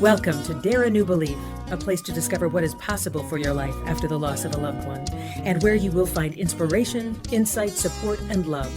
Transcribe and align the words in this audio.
Welcome 0.00 0.40
to 0.44 0.54
Dare 0.54 0.84
a 0.84 0.90
New 0.90 1.04
Belief, 1.04 1.36
a 1.72 1.76
place 1.76 2.00
to 2.02 2.12
discover 2.12 2.46
what 2.46 2.62
is 2.62 2.76
possible 2.76 3.24
for 3.24 3.36
your 3.36 3.52
life 3.52 3.74
after 3.84 4.06
the 4.06 4.16
loss 4.16 4.44
of 4.44 4.54
a 4.54 4.56
loved 4.56 4.86
one, 4.86 5.04
and 5.42 5.60
where 5.60 5.74
you 5.74 5.90
will 5.90 6.06
find 6.06 6.34
inspiration, 6.34 7.20
insight, 7.32 7.70
support, 7.70 8.20
and 8.30 8.46
love, 8.46 8.72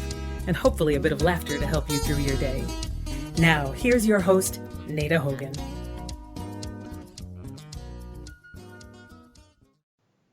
and 0.48 0.58
hopefully 0.58 0.96
a 0.96 1.00
bit 1.00 1.12
of 1.12 1.22
laughter 1.22 1.60
to 1.60 1.68
help 1.68 1.92
you 1.92 2.00
through 2.00 2.24
your 2.24 2.38
day. 2.38 2.66
Now, 3.38 3.72
here's 3.72 4.08
your 4.08 4.20
host, 4.20 4.62
Nada 4.88 5.20
Hogan. 5.20 5.54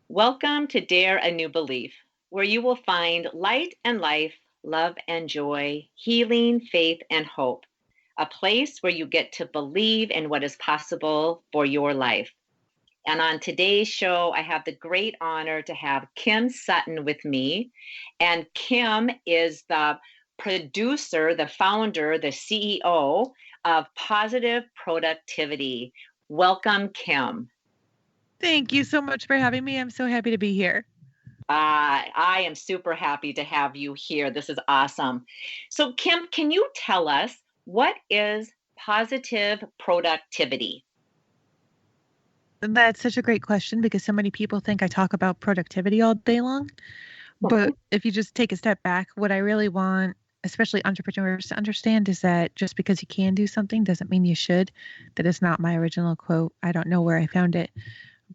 Welcome 0.08 0.68
to 0.68 0.80
Dare 0.80 1.18
a 1.18 1.30
New 1.30 1.50
Belief, 1.50 1.92
where 2.30 2.44
you 2.44 2.62
will 2.62 2.78
find 2.86 3.28
light 3.34 3.74
and 3.84 4.00
life, 4.00 4.32
love 4.64 4.94
and 5.06 5.28
joy, 5.28 5.86
healing, 5.96 6.60
faith, 6.60 7.02
and 7.10 7.26
hope 7.26 7.66
a 8.18 8.26
place 8.26 8.82
where 8.82 8.92
you 8.92 9.06
get 9.06 9.32
to 9.32 9.46
believe 9.46 10.10
in 10.10 10.28
what 10.28 10.44
is 10.44 10.56
possible 10.56 11.44
for 11.52 11.64
your 11.64 11.94
life. 11.94 12.32
And 13.06 13.20
on 13.20 13.40
today's 13.40 13.88
show, 13.88 14.32
I 14.36 14.42
have 14.42 14.64
the 14.64 14.74
great 14.74 15.14
honor 15.20 15.62
to 15.62 15.72
have 15.72 16.06
Kim 16.14 16.50
Sutton 16.50 17.04
with 17.04 17.24
me. 17.24 17.70
And 18.20 18.44
Kim 18.54 19.08
is 19.24 19.64
the 19.68 19.98
producer, 20.38 21.34
the 21.34 21.46
founder, 21.46 22.18
the 22.18 22.28
CEO 22.28 23.30
of 23.64 23.86
Positive 23.94 24.64
Productivity. 24.74 25.92
Welcome, 26.28 26.90
Kim. 26.90 27.48
Thank 28.40 28.72
you 28.72 28.84
so 28.84 29.00
much 29.00 29.26
for 29.26 29.36
having 29.36 29.64
me. 29.64 29.78
I'm 29.78 29.90
so 29.90 30.06
happy 30.06 30.30
to 30.30 30.38
be 30.38 30.52
here. 30.52 30.84
Uh, 31.48 32.04
I 32.14 32.44
am 32.46 32.54
super 32.54 32.92
happy 32.92 33.32
to 33.32 33.42
have 33.42 33.74
you 33.74 33.94
here. 33.96 34.30
This 34.30 34.50
is 34.50 34.58
awesome. 34.68 35.24
So, 35.70 35.94
Kim, 35.94 36.26
can 36.30 36.50
you 36.50 36.68
tell 36.74 37.08
us 37.08 37.34
what 37.68 37.96
is 38.08 38.50
positive 38.78 39.62
productivity? 39.78 40.86
That's 42.62 43.02
such 43.02 43.18
a 43.18 43.22
great 43.22 43.42
question 43.42 43.82
because 43.82 44.02
so 44.02 44.12
many 44.14 44.30
people 44.30 44.60
think 44.60 44.82
I 44.82 44.86
talk 44.86 45.12
about 45.12 45.40
productivity 45.40 46.00
all 46.00 46.14
day 46.14 46.40
long. 46.40 46.70
But 47.42 47.74
if 47.90 48.06
you 48.06 48.10
just 48.10 48.34
take 48.34 48.52
a 48.52 48.56
step 48.56 48.82
back, 48.82 49.08
what 49.16 49.30
I 49.30 49.36
really 49.36 49.68
want, 49.68 50.16
especially 50.44 50.82
entrepreneurs, 50.86 51.48
to 51.48 51.56
understand 51.56 52.08
is 52.08 52.22
that 52.22 52.56
just 52.56 52.74
because 52.74 53.02
you 53.02 53.06
can 53.06 53.34
do 53.34 53.46
something 53.46 53.84
doesn't 53.84 54.08
mean 54.08 54.24
you 54.24 54.34
should. 54.34 54.72
That 55.16 55.26
is 55.26 55.42
not 55.42 55.60
my 55.60 55.76
original 55.76 56.16
quote. 56.16 56.54
I 56.62 56.72
don't 56.72 56.88
know 56.88 57.02
where 57.02 57.18
I 57.18 57.26
found 57.26 57.54
it. 57.54 57.70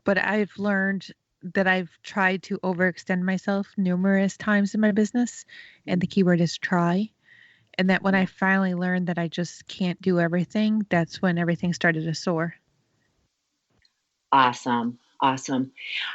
But 0.03 0.19
I've 0.19 0.51
learned 0.59 1.07
that 1.55 1.65
I've 1.65 1.89
tried 2.03 2.43
to 2.43 2.59
overextend 2.59 3.23
myself 3.23 3.73
numerous 3.77 4.37
times 4.37 4.75
in 4.75 4.79
my 4.79 4.91
business. 4.91 5.43
And 5.87 5.99
the 5.99 6.07
keyword 6.07 6.39
is 6.39 6.55
try. 6.59 7.09
And 7.77 7.89
that 7.89 8.03
when 8.03 8.15
I 8.15 8.25
finally 8.25 8.73
learned 8.75 9.07
that 9.07 9.17
I 9.17 9.27
just 9.27 9.67
can't 9.67 10.01
do 10.01 10.19
everything, 10.19 10.85
that's 10.89 11.21
when 11.21 11.37
everything 11.37 11.73
started 11.73 12.03
to 12.05 12.13
soar. 12.13 12.55
Awesome. 14.31 14.99
Awesome. 15.21 15.71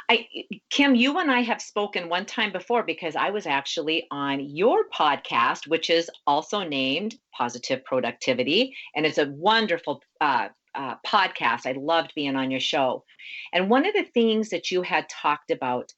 I 0.07 0.27
Kim, 0.69 0.93
you 0.93 1.17
and 1.17 1.31
I 1.31 1.39
have 1.41 1.63
spoken 1.63 2.09
one 2.09 2.27
time 2.27 2.51
before 2.51 2.83
because 2.83 3.15
I 3.15 3.31
was 3.31 3.47
actually 3.47 4.05
on 4.11 4.39
your 4.39 4.87
podcast, 4.93 5.67
which 5.67 5.89
is 5.89 6.11
also 6.27 6.63
named 6.63 7.17
Positive 7.35 7.83
Productivity, 7.85 8.75
and 8.95 9.07
it's 9.07 9.17
a 9.17 9.31
wonderful 9.31 10.03
uh, 10.21 10.49
uh, 10.75 10.95
podcast. 11.03 11.65
I 11.65 11.71
loved 11.71 12.13
being 12.13 12.35
on 12.35 12.51
your 12.51 12.59
show. 12.59 13.03
And 13.51 13.67
one 13.67 13.87
of 13.87 13.95
the 13.95 14.03
things 14.03 14.49
that 14.49 14.69
you 14.69 14.83
had 14.83 15.09
talked 15.09 15.49
about 15.49 15.91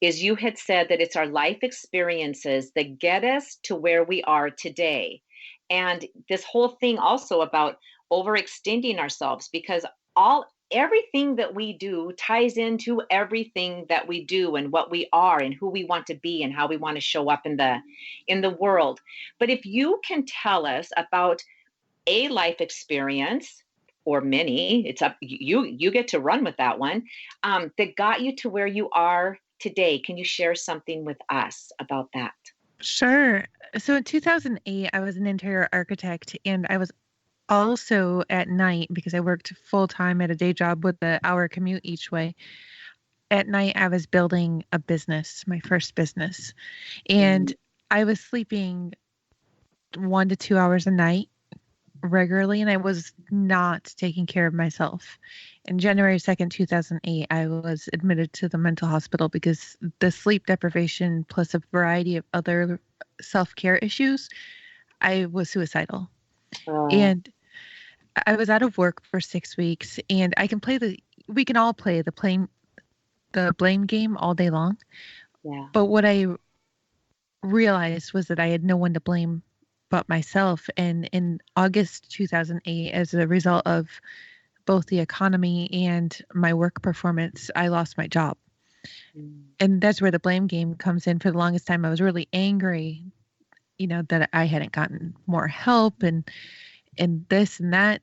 is 0.00 0.22
you 0.22 0.34
had 0.34 0.58
said 0.58 0.88
that 0.88 1.00
it's 1.00 1.16
our 1.16 1.26
life 1.26 1.58
experiences 1.62 2.70
that 2.74 2.98
get 2.98 3.24
us 3.24 3.58
to 3.64 3.74
where 3.74 4.04
we 4.04 4.22
are 4.24 4.50
today. 4.50 5.22
And 5.70 6.04
this 6.28 6.44
whole 6.44 6.76
thing 6.80 6.98
also 6.98 7.40
about 7.40 7.78
overextending 8.12 8.98
ourselves 8.98 9.48
because 9.52 9.84
all 10.14 10.46
everything 10.70 11.36
that 11.36 11.54
we 11.54 11.72
do 11.72 12.12
ties 12.18 12.56
into 12.56 13.00
everything 13.10 13.86
that 13.88 14.06
we 14.08 14.24
do 14.24 14.56
and 14.56 14.72
what 14.72 14.90
we 14.90 15.08
are 15.12 15.40
and 15.40 15.54
who 15.54 15.68
we 15.68 15.84
want 15.84 16.06
to 16.06 16.14
be 16.14 16.42
and 16.42 16.52
how 16.52 16.66
we 16.66 16.76
want 16.76 16.96
to 16.96 17.00
show 17.00 17.30
up 17.30 17.42
in 17.44 17.56
the 17.56 17.78
in 18.26 18.40
the 18.40 18.50
world 18.50 19.00
but 19.38 19.48
if 19.48 19.64
you 19.64 20.00
can 20.04 20.24
tell 20.26 20.66
us 20.66 20.88
about 20.96 21.40
a 22.08 22.28
life 22.28 22.60
experience 22.60 23.62
or 24.04 24.20
many 24.20 24.84
it's 24.88 25.02
up 25.02 25.16
you 25.20 25.64
you 25.64 25.90
get 25.92 26.08
to 26.08 26.18
run 26.18 26.42
with 26.42 26.56
that 26.56 26.80
one 26.80 27.04
um, 27.44 27.70
that 27.78 27.94
got 27.94 28.20
you 28.20 28.34
to 28.34 28.48
where 28.48 28.66
you 28.66 28.90
are 28.90 29.38
today. 29.58 29.98
Can 29.98 30.16
you 30.16 30.24
share 30.24 30.54
something 30.54 31.04
with 31.04 31.18
us 31.28 31.70
about 31.78 32.08
that? 32.14 32.34
Sure. 32.80 33.44
So 33.78 33.96
in 33.96 34.04
2008, 34.04 34.90
I 34.92 35.00
was 35.00 35.16
an 35.16 35.26
interior 35.26 35.68
architect 35.72 36.36
and 36.44 36.66
I 36.68 36.76
was 36.76 36.92
also 37.48 38.22
at 38.28 38.48
night 38.48 38.88
because 38.92 39.14
I 39.14 39.20
worked 39.20 39.54
full 39.64 39.88
time 39.88 40.20
at 40.20 40.30
a 40.30 40.34
day 40.34 40.52
job 40.52 40.84
with 40.84 40.98
the 41.00 41.20
hour 41.24 41.48
commute 41.48 41.82
each 41.84 42.10
way. 42.10 42.34
At 43.30 43.48
night, 43.48 43.76
I 43.76 43.88
was 43.88 44.06
building 44.06 44.64
a 44.72 44.78
business, 44.78 45.44
my 45.46 45.58
first 45.60 45.94
business, 45.96 46.54
and 47.08 47.48
mm-hmm. 47.48 47.98
I 47.98 48.04
was 48.04 48.20
sleeping 48.20 48.92
one 49.96 50.28
to 50.28 50.36
two 50.36 50.58
hours 50.58 50.86
a 50.86 50.92
night 50.92 51.28
regularly 52.02 52.60
and 52.60 52.70
I 52.70 52.76
was 52.76 53.12
not 53.30 53.92
taking 53.96 54.26
care 54.26 54.46
of 54.46 54.54
myself. 54.54 55.18
In 55.66 55.78
January 55.78 56.18
2nd, 56.18 56.50
2008, 56.50 57.26
I 57.30 57.46
was 57.46 57.88
admitted 57.92 58.32
to 58.34 58.48
the 58.48 58.58
mental 58.58 58.88
hospital 58.88 59.28
because 59.28 59.76
the 59.98 60.10
sleep 60.10 60.46
deprivation 60.46 61.24
plus 61.28 61.54
a 61.54 61.62
variety 61.72 62.16
of 62.16 62.24
other 62.32 62.80
self 63.20 63.54
care 63.54 63.76
issues, 63.76 64.28
I 65.00 65.26
was 65.26 65.50
suicidal. 65.50 66.08
Oh. 66.68 66.88
And 66.88 67.30
I 68.26 68.36
was 68.36 68.48
out 68.48 68.62
of 68.62 68.78
work 68.78 69.02
for 69.04 69.20
six 69.20 69.56
weeks 69.56 69.98
and 70.08 70.32
I 70.36 70.46
can 70.46 70.60
play 70.60 70.78
the, 70.78 70.98
we 71.28 71.44
can 71.44 71.56
all 71.56 71.74
play 71.74 72.02
the 72.02 72.12
blame, 72.12 72.48
the 73.32 73.54
blame 73.58 73.84
game 73.86 74.16
all 74.16 74.34
day 74.34 74.50
long. 74.50 74.78
Yeah. 75.44 75.66
But 75.72 75.86
what 75.86 76.04
I 76.04 76.26
realized 77.42 78.12
was 78.12 78.28
that 78.28 78.40
I 78.40 78.46
had 78.46 78.64
no 78.64 78.76
one 78.76 78.94
to 78.94 79.00
blame 79.00 79.42
but 79.90 80.08
myself. 80.08 80.68
And 80.76 81.08
in 81.12 81.40
August 81.54 82.10
2008, 82.10 82.92
as 82.92 83.14
a 83.14 83.26
result 83.26 83.66
of 83.66 83.88
both 84.64 84.86
the 84.86 85.00
economy 85.00 85.86
and 85.86 86.16
my 86.34 86.54
work 86.54 86.82
performance, 86.82 87.50
I 87.54 87.68
lost 87.68 87.96
my 87.96 88.06
job. 88.06 88.36
Mm. 89.16 89.42
And 89.60 89.80
that's 89.80 90.00
where 90.00 90.10
the 90.10 90.18
blame 90.18 90.46
game 90.46 90.74
comes 90.74 91.06
in. 91.06 91.18
For 91.18 91.30
the 91.30 91.38
longest 91.38 91.66
time, 91.66 91.84
I 91.84 91.90
was 91.90 92.00
really 92.00 92.28
angry, 92.32 93.04
you 93.78 93.86
know, 93.86 94.02
that 94.08 94.28
I 94.32 94.44
hadn't 94.44 94.72
gotten 94.72 95.14
more 95.26 95.46
help 95.46 96.02
and 96.02 96.28
and 96.98 97.26
this 97.28 97.60
and 97.60 97.72
that. 97.72 98.02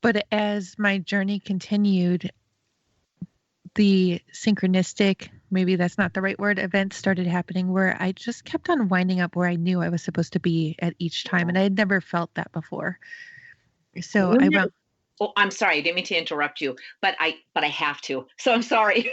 But 0.00 0.26
as 0.30 0.78
my 0.78 0.98
journey 0.98 1.40
continued, 1.40 2.30
the 3.74 4.20
synchronistic 4.32 5.28
maybe 5.50 5.76
that's 5.76 5.98
not 5.98 6.14
the 6.14 6.22
right 6.22 6.38
word 6.38 6.58
events 6.58 6.96
started 6.96 7.26
happening 7.26 7.72
where 7.72 7.96
i 8.00 8.12
just 8.12 8.44
kept 8.44 8.68
on 8.68 8.88
winding 8.88 9.20
up 9.20 9.36
where 9.36 9.48
i 9.48 9.56
knew 9.56 9.80
i 9.80 9.88
was 9.88 10.02
supposed 10.02 10.32
to 10.32 10.40
be 10.40 10.76
at 10.80 10.94
each 10.98 11.24
time 11.24 11.48
and 11.48 11.58
i 11.58 11.62
had 11.62 11.76
never 11.76 12.00
felt 12.00 12.32
that 12.34 12.50
before. 12.52 12.98
So 14.00 14.36
i 14.40 14.48
went 14.48 14.72
oh 15.20 15.32
i'm 15.36 15.50
sorry 15.50 15.78
i 15.78 15.80
didn't 15.80 15.96
mean 15.96 16.04
to 16.04 16.16
interrupt 16.16 16.60
you 16.60 16.76
but 17.02 17.16
i 17.18 17.36
but 17.54 17.64
i 17.64 17.68
have 17.68 18.00
to 18.02 18.26
so 18.38 18.52
i'm 18.52 18.62
sorry. 18.62 19.10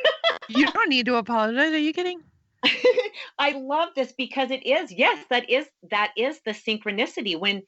You 0.48 0.68
don't 0.68 0.90
need 0.90 1.06
to 1.08 1.16
apologize 1.16 1.74
are 1.74 1.78
you 1.80 1.94
kidding? 1.94 2.22
I 3.40 3.52
love 3.52 3.90
this 3.96 4.14
because 4.18 4.52
it 4.52 4.66
is 4.66 4.92
yes 4.92 5.24
that 5.30 5.50
is 5.50 5.68
that 5.92 6.12
is 6.18 6.40
the 6.46 6.52
synchronicity. 6.52 7.40
When 7.40 7.64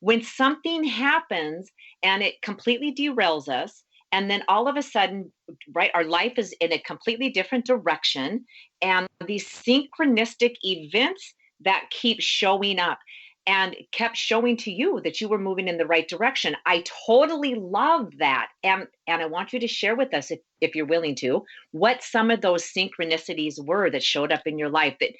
when 0.00 0.22
something 0.22 0.84
happens 0.84 1.70
and 2.02 2.22
it 2.22 2.42
completely 2.42 2.94
derails 2.94 3.48
us 3.48 3.84
and 4.12 4.30
then 4.30 4.44
all 4.46 4.68
of 4.68 4.76
a 4.76 4.82
sudden 4.82 5.32
right 5.74 5.90
our 5.94 6.04
life 6.04 6.34
is 6.36 6.54
in 6.60 6.72
a 6.72 6.78
completely 6.78 7.30
different 7.30 7.66
direction. 7.66 8.44
And 8.80 9.08
these 9.26 9.48
synchronistic 9.48 10.54
events 10.62 11.34
that 11.60 11.86
keep 11.90 12.20
showing 12.20 12.78
up 12.78 12.98
and 13.46 13.74
kept 13.90 14.16
showing 14.16 14.56
to 14.56 14.70
you 14.70 15.00
that 15.02 15.20
you 15.20 15.28
were 15.28 15.38
moving 15.38 15.66
in 15.66 15.78
the 15.78 15.86
right 15.86 16.06
direction. 16.06 16.54
I 16.64 16.84
totally 17.06 17.54
love 17.56 18.12
that. 18.18 18.48
And 18.62 18.86
and 19.08 19.22
i 19.22 19.26
want 19.26 19.52
you 19.52 19.60
to 19.60 19.66
share 19.66 19.96
with 19.96 20.14
us 20.14 20.30
if, 20.30 20.40
if 20.60 20.76
you're 20.76 20.86
willing 20.86 21.16
to 21.16 21.44
what 21.72 22.02
some 22.02 22.30
of 22.30 22.40
those 22.40 22.64
synchronicities 22.64 23.64
were 23.64 23.90
that 23.90 24.02
showed 24.02 24.30
up 24.30 24.42
in 24.46 24.58
your 24.58 24.70
life 24.70 24.96
that 25.00 25.10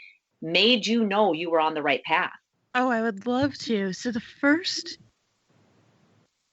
made 0.41 0.87
you 0.87 1.05
know 1.05 1.33
you 1.33 1.51
were 1.51 1.61
on 1.61 1.75
the 1.75 1.83
right 1.83 2.03
path. 2.05 2.31
Oh 2.75 2.91
i 2.91 3.01
would 3.01 3.27
love 3.27 3.57
to. 3.59 3.93
So 3.93 4.13
the 4.13 4.21
first 4.21 4.99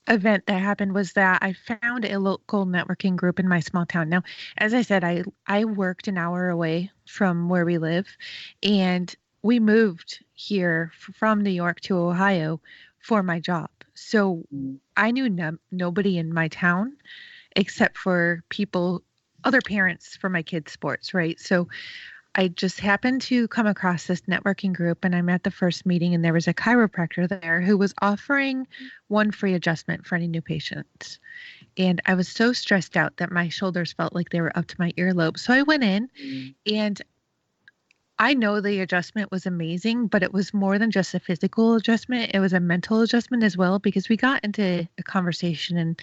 event 0.09 0.45
that 0.47 0.61
happened 0.61 0.93
was 0.93 1.13
that 1.13 1.41
I 1.41 1.53
found 1.53 2.05
a 2.05 2.19
local 2.19 2.65
networking 2.65 3.15
group 3.15 3.39
in 3.39 3.47
my 3.47 3.59
small 3.59 3.85
town. 3.85 4.09
Now, 4.09 4.23
as 4.57 4.73
I 4.73 4.81
said, 4.81 5.03
I 5.03 5.23
I 5.47 5.65
worked 5.65 6.07
an 6.07 6.17
hour 6.17 6.49
away 6.49 6.91
from 7.05 7.49
where 7.49 7.65
we 7.65 7.77
live, 7.77 8.07
and 8.63 9.15
we 9.43 9.59
moved 9.59 10.23
here 10.33 10.91
from 10.95 11.41
New 11.41 11.49
York 11.51 11.79
to 11.81 11.97
Ohio 11.97 12.59
for 12.99 13.23
my 13.23 13.39
job. 13.39 13.69
So. 13.93 14.43
I 14.97 15.11
knew 15.11 15.29
no, 15.29 15.57
nobody 15.71 16.17
in 16.17 16.33
my 16.33 16.49
town 16.49 16.97
except 17.55 17.97
for 17.97 18.43
people, 18.49 19.01
other 19.45 19.61
parents 19.61 20.17
for 20.17 20.29
my 20.29 20.43
kids' 20.43 20.73
sports, 20.73 21.13
right? 21.13 21.39
So 21.39 21.69
I 22.35 22.47
just 22.49 22.79
happened 22.79 23.21
to 23.23 23.47
come 23.47 23.65
across 23.67 24.05
this 24.05 24.21
networking 24.21 24.71
group 24.73 25.03
and 25.03 25.15
I'm 25.15 25.29
at 25.29 25.43
the 25.43 25.51
first 25.51 25.85
meeting 25.85 26.13
and 26.13 26.23
there 26.23 26.33
was 26.33 26.47
a 26.47 26.53
chiropractor 26.53 27.27
there 27.27 27.59
who 27.59 27.77
was 27.77 27.93
offering 28.01 28.67
one 29.07 29.31
free 29.31 29.55
adjustment 29.55 30.05
for 30.05 30.15
any 30.15 30.27
new 30.27 30.41
patients. 30.41 31.19
and 31.77 32.01
I 32.05 32.13
was 32.13 32.27
so 32.27 32.53
stressed 32.53 32.95
out 32.97 33.17
that 33.17 33.31
my 33.31 33.49
shoulders 33.49 33.93
felt 33.93 34.13
like 34.13 34.29
they 34.29 34.41
were 34.41 34.55
up 34.57 34.67
to 34.67 34.75
my 34.79 34.91
earlobe. 34.93 35.37
So 35.39 35.53
I 35.53 35.63
went 35.63 35.83
in 35.83 36.09
Mm. 36.23 36.55
and 36.71 37.01
I 38.21 38.33
know 38.33 38.59
the 38.59 38.81
adjustment 38.81 39.31
was 39.31 39.45
amazing, 39.45 40.07
but 40.07 40.23
it 40.23 40.33
was 40.33 40.53
more 40.53 40.77
than 40.77 40.91
just 40.91 41.13
a 41.15 41.19
physical 41.19 41.75
adjustment. 41.75 42.31
It 42.33 42.39
was 42.41 42.51
a 42.53 42.59
mental 42.59 43.01
adjustment 43.01 43.43
as 43.43 43.55
well 43.55 43.79
because 43.79 44.09
we 44.09 44.17
got 44.17 44.43
into 44.43 44.87
a 44.97 45.03
conversation 45.03 45.77
and 45.77 46.01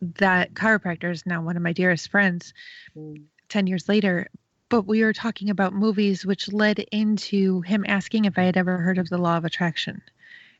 that 0.00 0.54
chiropractor 0.54 1.10
is 1.12 1.26
now 1.26 1.42
one 1.42 1.56
of 1.56 1.62
my 1.62 1.72
dearest 1.72 2.10
friends 2.10 2.52
Mm. 2.96 3.24
10 3.48 3.66
years 3.66 3.88
later. 3.88 4.26
But 4.68 4.82
we 4.82 5.04
were 5.04 5.12
talking 5.12 5.50
about 5.50 5.74
movies, 5.74 6.24
which 6.26 6.52
led 6.52 6.78
into 6.90 7.60
him 7.62 7.84
asking 7.86 8.24
if 8.24 8.38
I 8.38 8.44
had 8.44 8.56
ever 8.56 8.78
heard 8.78 8.98
of 8.98 9.08
the 9.08 9.18
law 9.18 9.36
of 9.36 9.44
attraction. 9.44 10.02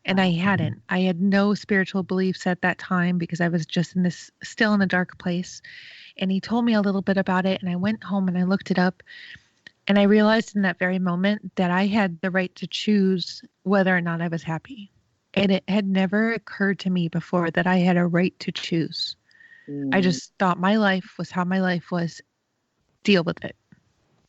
And 0.04 0.20
I 0.20 0.30
hadn't. 0.32 0.82
I 0.90 1.00
had 1.00 1.20
no 1.20 1.54
spiritual 1.54 2.02
beliefs 2.02 2.46
at 2.46 2.60
that 2.60 2.78
time 2.78 3.16
because 3.16 3.40
I 3.40 3.48
was 3.48 3.64
just 3.64 3.96
in 3.96 4.02
this, 4.02 4.30
still 4.42 4.74
in 4.74 4.82
a 4.82 4.86
dark 4.86 5.18
place. 5.18 5.62
And 6.18 6.30
he 6.30 6.40
told 6.40 6.66
me 6.66 6.74
a 6.74 6.82
little 6.82 7.00
bit 7.02 7.16
about 7.16 7.46
it. 7.46 7.62
And 7.62 7.70
I 7.70 7.76
went 7.76 8.04
home 8.04 8.28
and 8.28 8.36
I 8.36 8.42
looked 8.42 8.70
it 8.70 8.78
up. 8.78 9.02
And 9.88 9.98
I 9.98 10.02
realized 10.02 10.54
in 10.56 10.62
that 10.62 10.78
very 10.78 10.98
moment 10.98 11.56
that 11.56 11.70
I 11.70 11.86
had 11.86 12.20
the 12.20 12.30
right 12.30 12.54
to 12.56 12.66
choose 12.66 13.42
whether 13.62 13.96
or 13.96 14.00
not 14.02 14.20
I 14.20 14.28
was 14.28 14.42
happy. 14.42 14.90
And 15.32 15.50
it 15.50 15.64
had 15.66 15.86
never 15.86 16.32
occurred 16.34 16.78
to 16.80 16.90
me 16.90 17.08
before 17.08 17.50
that 17.50 17.66
I 17.66 17.78
had 17.78 17.96
a 17.96 18.06
right 18.06 18.38
to 18.40 18.52
choose. 18.52 19.16
I 19.66 19.70
Mm. 19.70 20.02
just 20.02 20.32
thought 20.38 20.60
my 20.60 20.76
life 20.76 21.14
was 21.18 21.30
how 21.30 21.44
my 21.44 21.60
life 21.60 21.90
was. 21.90 22.20
Deal 23.02 23.24
with 23.24 23.42
it. 23.44 23.56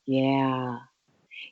Yeah. 0.05 0.79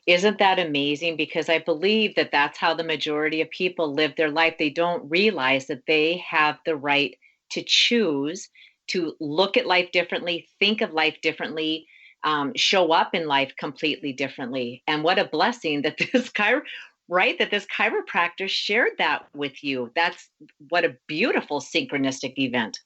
Isn't 0.06 0.38
that 0.38 0.58
amazing? 0.58 1.16
Because 1.16 1.48
I 1.48 1.58
believe 1.58 2.14
that 2.16 2.30
that's 2.30 2.58
how 2.58 2.74
the 2.74 2.84
majority 2.84 3.40
of 3.40 3.50
people 3.50 3.92
live 3.92 4.14
their 4.16 4.30
life. 4.30 4.56
They 4.58 4.70
don't 4.70 5.08
realize 5.10 5.66
that 5.66 5.86
they 5.86 6.18
have 6.28 6.58
the 6.66 6.76
right 6.76 7.16
to 7.50 7.62
choose 7.62 8.48
to 8.88 9.14
look 9.18 9.56
at 9.56 9.66
life 9.66 9.90
differently, 9.92 10.48
think 10.58 10.82
of 10.82 10.92
life 10.92 11.16
differently, 11.22 11.86
um, 12.22 12.52
show 12.54 12.92
up 12.92 13.14
in 13.14 13.26
life 13.26 13.52
completely 13.58 14.12
differently. 14.12 14.82
And 14.86 15.02
what 15.02 15.18
a 15.18 15.24
blessing 15.24 15.82
that 15.82 15.96
this 16.12 16.30
chiro, 16.30 16.62
right? 17.08 17.38
That 17.38 17.50
this 17.50 17.66
chiropractor 17.66 18.48
shared 18.48 18.92
that 18.98 19.26
with 19.34 19.62
you. 19.64 19.90
That's 19.94 20.28
what 20.68 20.84
a 20.84 20.96
beautiful 21.06 21.60
synchronistic 21.60 22.34
event. 22.36 22.80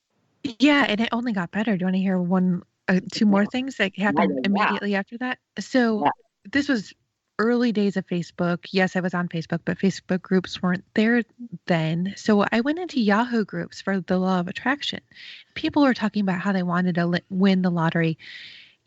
Yeah, 0.60 0.86
and 0.88 1.00
it 1.00 1.08
only 1.12 1.32
got 1.32 1.50
better. 1.50 1.76
Do 1.76 1.80
you 1.80 1.86
want 1.86 1.96
to 1.96 2.00
hear 2.00 2.18
one, 2.18 2.62
uh, 2.88 3.00
two 3.12 3.26
more 3.26 3.46
things 3.46 3.76
that 3.76 3.96
happened 3.98 4.32
yeah, 4.44 4.50
yeah. 4.50 4.62
immediately 4.62 4.94
after 4.94 5.18
that? 5.18 5.38
So 5.58 6.04
Yeah. 6.04 6.10
this 6.50 6.68
was 6.68 6.92
early 7.40 7.70
days 7.70 7.96
of 7.96 8.04
Facebook. 8.06 8.66
Yes, 8.72 8.96
I 8.96 9.00
was 9.00 9.14
on 9.14 9.28
Facebook, 9.28 9.60
but 9.64 9.78
Facebook 9.78 10.20
groups 10.22 10.60
weren't 10.60 10.84
there 10.94 11.22
then. 11.66 12.12
So 12.16 12.44
I 12.50 12.60
went 12.62 12.80
into 12.80 13.00
Yahoo 13.00 13.44
groups 13.44 13.80
for 13.80 14.00
the 14.00 14.18
law 14.18 14.40
of 14.40 14.48
attraction. 14.48 15.00
People 15.54 15.82
were 15.82 15.94
talking 15.94 16.22
about 16.22 16.40
how 16.40 16.52
they 16.52 16.64
wanted 16.64 16.96
to 16.96 17.06
li- 17.06 17.20
win 17.30 17.62
the 17.62 17.70
lottery. 17.70 18.18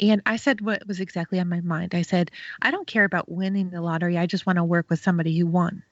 And 0.01 0.21
I 0.25 0.35
said 0.35 0.59
what 0.61 0.85
was 0.87 0.99
exactly 0.99 1.39
on 1.39 1.47
my 1.47 1.61
mind. 1.61 1.93
I 1.95 2.01
said, 2.01 2.31
I 2.61 2.71
don't 2.71 2.87
care 2.87 3.05
about 3.05 3.31
winning 3.31 3.69
the 3.69 3.81
lottery. 3.81 4.17
I 4.17 4.25
just 4.25 4.45
want 4.45 4.57
to 4.57 4.63
work 4.63 4.89
with 4.89 4.99
somebody 5.01 5.37
who 5.37 5.45
won. 5.47 5.83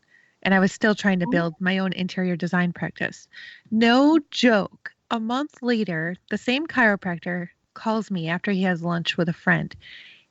And 0.41 0.53
I 0.53 0.59
was 0.59 0.71
still 0.73 0.95
trying 0.95 1.19
to 1.19 1.27
Oh. 1.27 1.31
build 1.31 1.53
my 1.59 1.77
own 1.77 1.93
interior 1.93 2.35
design 2.35 2.73
practice. 2.73 3.27
No 3.71 4.19
joke. 4.31 4.91
A 5.11 5.19
month 5.19 5.61
later, 5.61 6.15
the 6.29 6.37
same 6.37 6.67
chiropractor 6.67 7.49
calls 7.73 8.11
me 8.11 8.27
after 8.29 8.51
he 8.51 8.63
has 8.63 8.81
lunch 8.83 9.17
with 9.17 9.29
a 9.29 9.33
friend. 9.33 9.75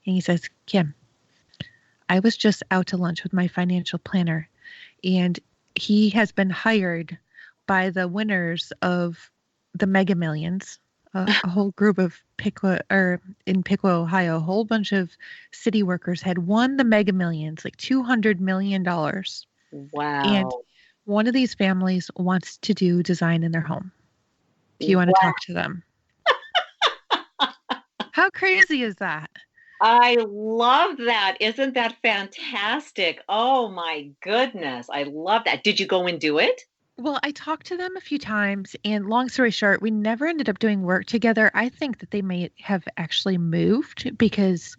And 0.07 0.15
he 0.15 0.21
says, 0.21 0.49
Kim, 0.67 0.95
I 2.09 2.21
was 2.21 2.37
just 2.37 2.63
out 2.71 2.87
to 2.89 2.97
lunch 2.97 3.23
with 3.23 3.33
my 3.33 3.49
financial 3.49 3.99
planner, 3.99 4.49
and 5.05 5.39
he 5.75 6.11
has 6.11 6.33
been 6.33 6.51
hired 6.51 7.19
by 7.67 7.91
the 7.91 8.09
winners 8.09 8.73
of 8.83 9.31
the 9.75 9.87
Mega 9.87 10.15
Millions, 10.15 10.79
a, 11.15 11.21
a 11.45 11.49
whole 11.49 11.71
group 11.73 11.99
of 11.99 12.21
Piqua 12.39 12.81
or 12.91 13.21
in 13.47 13.63
Piqua, 13.63 13.91
Ohio, 13.91 14.37
a 14.37 14.41
whole 14.41 14.65
bunch 14.65 14.93
of 14.93 15.11
city 15.53 15.83
workers 15.83 16.23
had 16.23 16.39
won 16.39 16.77
the 16.77 16.85
Mega 16.85 17.13
Millions, 17.13 17.65
like 17.65 17.77
two 17.77 18.03
hundred 18.03 18.41
million 18.41 18.83
dollars. 18.83 19.47
Wow. 19.71 20.23
And 20.25 20.51
one 21.05 21.27
of 21.27 21.35
these 21.35 21.55
families 21.55 22.11
wants 22.17 22.57
to 22.59 22.75
do 22.75 23.03
design 23.03 23.43
in 23.43 23.53
their 23.53 23.61
home. 23.63 23.93
Do 24.81 24.91
you 24.91 24.97
want 24.97 25.09
to 25.09 25.15
Wow. 25.23 25.29
talk 25.29 25.41
to 25.43 25.53
them? 25.55 25.83
How 28.19 28.31
crazy 28.31 28.83
is 28.83 28.97
that? 28.97 29.31
I 29.81 30.17
love 30.29 30.97
that. 30.97 31.37
Isn't 31.39 31.75
that 31.75 31.95
fantastic? 32.03 33.23
Oh 33.29 33.69
my 33.69 34.11
goodness. 34.25 34.91
I 34.91 35.05
love 35.05 35.45
that. 35.45 35.63
Did 35.63 35.79
you 35.79 35.87
go 35.87 36.09
and 36.09 36.21
do 36.21 36.41
it? 36.41 36.63
Well, 36.97 37.21
I 37.23 37.31
talked 37.31 37.69
to 37.69 37.77
them 37.77 37.97
a 37.97 38.01
few 38.01 38.19
times, 38.19 38.75
and 38.85 39.07
long 39.07 39.29
story 39.29 39.53
short, 39.53 39.81
we 39.81 39.93
never 39.93 40.27
ended 40.27 40.49
up 40.49 40.59
doing 40.59 40.83
work 40.83 41.07
together. 41.07 41.53
I 41.55 41.69
think 41.69 42.01
that 42.01 42.11
they 42.11 42.23
may 42.23 42.51
have 42.59 42.83
actually 42.97 43.39
moved 43.39 44.19
because, 44.19 44.77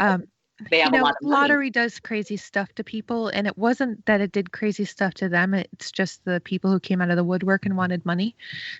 um, 0.00 0.24
They 0.70 0.82
you 0.82 0.90
know, 0.90 0.98
a 0.98 1.04
lot 1.04 1.14
of 1.20 1.28
money. 1.28 1.58
lottery 1.58 1.70
does 1.70 2.00
crazy 2.00 2.36
stuff 2.36 2.72
to 2.74 2.84
people, 2.84 3.28
and 3.28 3.46
it 3.46 3.56
wasn't 3.58 4.04
that 4.06 4.20
it 4.20 4.32
did 4.32 4.52
crazy 4.52 4.84
stuff 4.84 5.14
to 5.14 5.28
them. 5.28 5.54
It's 5.54 5.90
just 5.90 6.24
the 6.24 6.40
people 6.40 6.70
who 6.70 6.80
came 6.80 7.00
out 7.00 7.10
of 7.10 7.16
the 7.16 7.24
woodwork 7.24 7.66
and 7.66 7.76
wanted 7.76 8.04
money. 8.04 8.36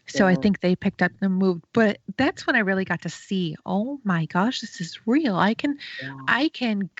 So 0.06 0.26
I 0.26 0.36
think 0.36 0.60
they 0.60 0.76
picked 0.76 1.02
up 1.02 1.12
and 1.20 1.34
moved. 1.36 1.64
But 1.72 1.98
that's 2.16 2.46
when 2.46 2.56
I 2.56 2.60
really 2.60 2.84
got 2.84 3.02
to 3.02 3.08
see, 3.10 3.56
oh 3.66 4.00
my 4.04 4.26
gosh, 4.26 4.60
this 4.60 4.80
is 4.80 5.00
real. 5.06 5.36
I 5.36 5.54
can 5.54 5.78
Yeah. 6.00 6.28
I 6.28 6.48
can 6.48 6.90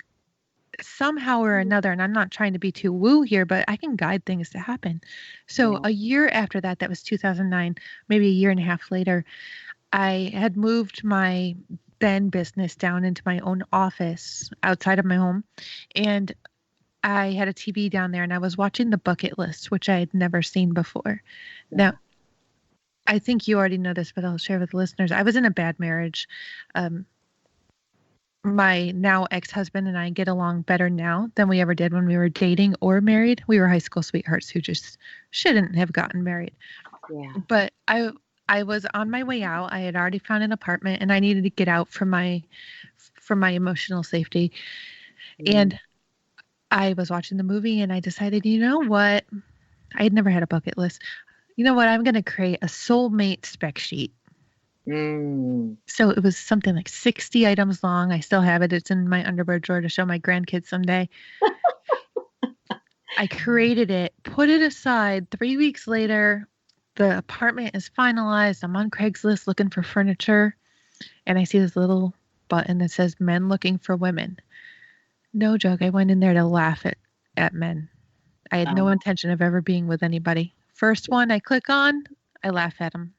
somehow 0.81 1.41
or 1.41 1.57
Mm-hmm. 1.57 1.59
another, 1.59 1.91
and 1.91 2.01
I'm 2.01 2.13
not 2.13 2.31
trying 2.31 2.53
to 2.53 2.59
be 2.59 2.71
too 2.71 2.91
woo 2.91 3.21
here, 3.21 3.45
but 3.45 3.65
I 3.67 3.77
can 3.77 3.95
guide 3.95 4.25
things 4.25 4.49
to 4.51 4.59
happen. 4.59 5.01
So 5.47 5.77
Yeah. 5.77 5.83
a 5.83 5.89
year 5.89 6.27
after 6.29 6.59
that, 6.61 6.79
that 6.79 6.89
was 6.89 7.03
2009, 7.03 7.75
maybe 8.09 8.27
a 8.27 8.31
year 8.31 8.51
and 8.51 8.59
a 8.59 8.63
half 8.63 8.91
later, 8.91 9.25
I 9.93 10.31
had 10.33 10.57
moved 10.57 11.03
my 11.03 11.55
then 11.99 12.29
business 12.29 12.75
down 12.75 13.03
into 13.03 13.21
my 13.25 13.39
own 13.39 13.63
office 13.71 14.49
outside 14.63 14.99
of 14.99 15.05
my 15.05 15.15
home. 15.15 15.43
And 15.95 16.33
I 17.03 17.31
had 17.31 17.47
a 17.47 17.53
TV 17.53 17.89
down 17.89 18.11
there 18.11 18.23
and 18.23 18.33
I 18.33 18.39
was 18.39 18.57
watching 18.57 18.89
the 18.89 18.97
bucket 18.97 19.37
list, 19.37 19.71
which 19.71 19.89
I 19.89 19.99
had 19.99 20.13
never 20.13 20.41
seen 20.41 20.73
before. 20.73 21.21
Now, 21.71 21.93
I 23.07 23.19
think 23.19 23.47
you 23.47 23.57
already 23.57 23.77
know 23.77 23.93
this, 23.93 24.11
but 24.11 24.25
I'll 24.25 24.37
share 24.37 24.59
with 24.59 24.71
the 24.71 24.77
listeners. 24.77 25.11
I 25.11 25.21
was 25.21 25.35
in 25.35 25.45
a 25.45 25.51
bad 25.51 25.79
marriage. 25.79 26.27
Um, 26.73 27.05
my 28.43 28.91
now 28.91 29.25
ex 29.31 29.49
husband 29.49 29.87
and 29.87 29.97
I 29.97 30.09
get 30.11 30.27
along 30.27 30.61
better 30.61 30.89
now 30.89 31.29
than 31.35 31.47
we 31.47 31.61
ever 31.61 31.73
did 31.73 31.93
when 31.93 32.05
we 32.05 32.17
were 32.17 32.29
dating 32.29 32.75
or 32.79 33.01
married. 33.01 33.43
We 33.47 33.59
were 33.59 33.67
high 33.67 33.79
school 33.79 34.03
sweethearts 34.03 34.49
who 34.49 34.61
just 34.61 34.97
shouldn't 35.31 35.75
have 35.75 35.91
gotten 35.91 36.23
married. 36.23 36.53
Yeah. 37.11 37.33
But 37.47 37.73
I 37.87 38.11
I 38.47 38.63
was 38.63 38.85
on 38.93 39.09
my 39.09 39.23
way 39.23 39.43
out. 39.43 39.73
I 39.73 39.79
had 39.79 39.95
already 39.95 40.19
found 40.19 40.43
an 40.43 40.51
apartment 40.51 41.01
and 41.01 41.11
I 41.11 41.19
needed 41.19 41.43
to 41.43 41.49
get 41.49 41.67
out 41.67 41.89
for 41.89 42.05
my 42.05 42.43
for 43.19 43.35
my 43.35 43.51
emotional 43.51 44.03
safety. 44.03 44.51
Mm-hmm. 45.39 45.57
And 45.57 45.79
I 46.71 46.93
was 46.93 47.09
watching 47.09 47.37
the 47.37 47.43
movie 47.43 47.81
and 47.81 47.91
I 47.91 47.99
decided, 47.99 48.45
you 48.45 48.59
know 48.59 48.79
what? 48.79 49.25
I 49.95 50.03
had 50.03 50.13
never 50.13 50.29
had 50.29 50.43
a 50.43 50.47
bucket 50.47 50.77
list. 50.77 51.01
You 51.55 51.63
know 51.63 51.73
what? 51.73 51.87
I'm 51.87 52.03
going 52.03 52.15
to 52.15 52.21
create 52.21 52.59
a 52.61 52.67
soulmate 52.67 53.45
spec 53.45 53.77
sheet. 53.77 54.13
Mm. 54.87 55.77
So 55.87 56.11
it 56.11 56.21
was 56.21 56.37
something 56.37 56.75
like 56.75 56.89
60 56.89 57.47
items 57.47 57.83
long. 57.83 58.11
I 58.11 58.19
still 58.19 58.41
have 58.41 58.61
it. 58.61 58.73
It's 58.73 58.91
in 58.91 59.09
my 59.09 59.25
underwear 59.25 59.59
drawer 59.59 59.81
to 59.81 59.89
show 59.89 60.05
my 60.05 60.19
grandkids 60.19 60.67
someday. 60.67 61.09
I 63.17 63.27
created 63.27 63.89
it, 63.89 64.13
put 64.23 64.49
it 64.49 64.61
aside. 64.61 65.31
Three 65.31 65.57
weeks 65.57 65.87
later, 65.87 66.47
the 66.95 67.17
apartment 67.17 67.75
is 67.75 67.89
finalized. 67.97 68.63
I'm 68.63 68.75
on 68.75 68.89
Craigslist 68.89 69.47
looking 69.47 69.69
for 69.69 69.83
furniture, 69.83 70.55
and 71.25 71.37
I 71.37 71.43
see 71.43 71.59
this 71.59 71.75
little 71.75 72.13
button 72.47 72.77
that 72.79 72.91
says 72.91 73.19
men 73.19 73.49
looking 73.49 73.77
for 73.77 73.95
women. 73.95 74.37
No 75.33 75.57
joke. 75.57 75.81
I 75.81 75.89
went 75.89 76.11
in 76.11 76.19
there 76.19 76.33
to 76.33 76.45
laugh 76.45 76.85
at, 76.85 76.97
at 77.35 77.53
men. 77.53 77.89
I 78.51 78.57
had 78.57 78.75
no 78.75 78.85
Oh. 78.85 78.91
intention 78.91 79.31
of 79.31 79.41
ever 79.41 79.61
being 79.61 79.87
with 79.87 80.03
anybody. 80.03 80.53
First 80.73 81.09
one 81.09 81.31
I 81.31 81.39
click 81.39 81.69
on, 81.69 82.03
I 82.43 82.49
laugh 82.49 82.75
at 82.79 82.93
him. 82.93 83.13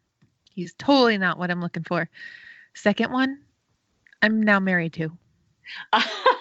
He's 0.51 0.73
totally 0.75 1.19
not 1.19 1.39
what 1.39 1.51
I'm 1.51 1.61
looking 1.61 1.85
for. 1.85 2.09
Second 2.75 3.13
one, 3.13 3.43
I'm 4.23 4.43
now 4.43 4.61
married 4.61 4.95
to. 4.95 5.11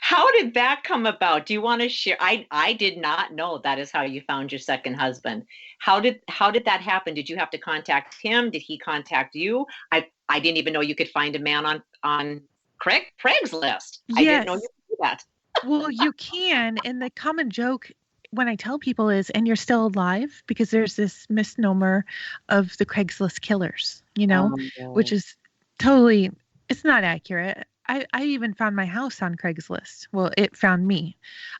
how 0.00 0.30
did 0.32 0.54
that 0.54 0.82
come 0.84 1.06
about? 1.06 1.46
Do 1.46 1.52
you 1.52 1.62
want 1.62 1.82
to 1.82 1.88
share? 1.88 2.16
I 2.20 2.46
I 2.50 2.72
did 2.74 2.98
not 2.98 3.32
know 3.32 3.58
that 3.58 3.78
is 3.78 3.90
how 3.90 4.02
you 4.02 4.20
found 4.22 4.52
your 4.52 4.58
second 4.58 4.94
husband. 4.94 5.46
How 5.78 6.00
did 6.00 6.20
how 6.28 6.50
did 6.50 6.64
that 6.64 6.80
happen? 6.80 7.14
Did 7.14 7.28
you 7.28 7.36
have 7.36 7.50
to 7.50 7.58
contact 7.58 8.16
him? 8.20 8.50
Did 8.50 8.62
he 8.62 8.78
contact 8.78 9.34
you? 9.34 9.66
I 9.92 10.06
I 10.28 10.40
didn't 10.40 10.58
even 10.58 10.72
know 10.72 10.80
you 10.80 10.94
could 10.94 11.10
find 11.10 11.36
a 11.36 11.38
man 11.38 11.66
on 11.66 11.82
on 12.02 12.42
Craig 12.78 13.04
Craigslist. 13.22 13.98
I 14.16 14.24
didn't 14.24 14.46
know 14.46 14.54
you 14.54 14.60
could 14.60 14.90
do 14.90 14.96
that. 15.00 15.24
Well, 15.64 15.90
you 15.90 16.12
can. 16.12 16.78
And 16.84 17.00
the 17.00 17.10
common 17.10 17.50
joke 17.50 17.90
when 18.34 18.48
I 18.48 18.56
tell 18.56 18.78
people 18.78 19.10
is, 19.10 19.30
and 19.30 19.46
you're 19.46 19.56
still 19.56 19.86
alive, 19.86 20.42
because 20.46 20.70
there's 20.70 20.96
this 20.96 21.26
misnomer 21.30 22.04
of 22.48 22.76
the 22.78 22.86
Craigslist 22.86 23.40
killers, 23.40 24.02
you 24.16 24.26
know, 24.26 24.56
oh, 24.80 24.92
which 24.92 25.12
is 25.12 25.36
totally, 25.78 26.30
it's 26.68 26.84
not 26.84 27.04
accurate. 27.04 27.66
I, 27.88 28.06
I 28.12 28.24
even 28.24 28.54
found 28.54 28.76
my 28.76 28.86
house 28.86 29.22
on 29.22 29.36
Craigslist. 29.36 30.08
Well, 30.12 30.30
it 30.36 30.56
found 30.56 30.86
me. 30.86 31.16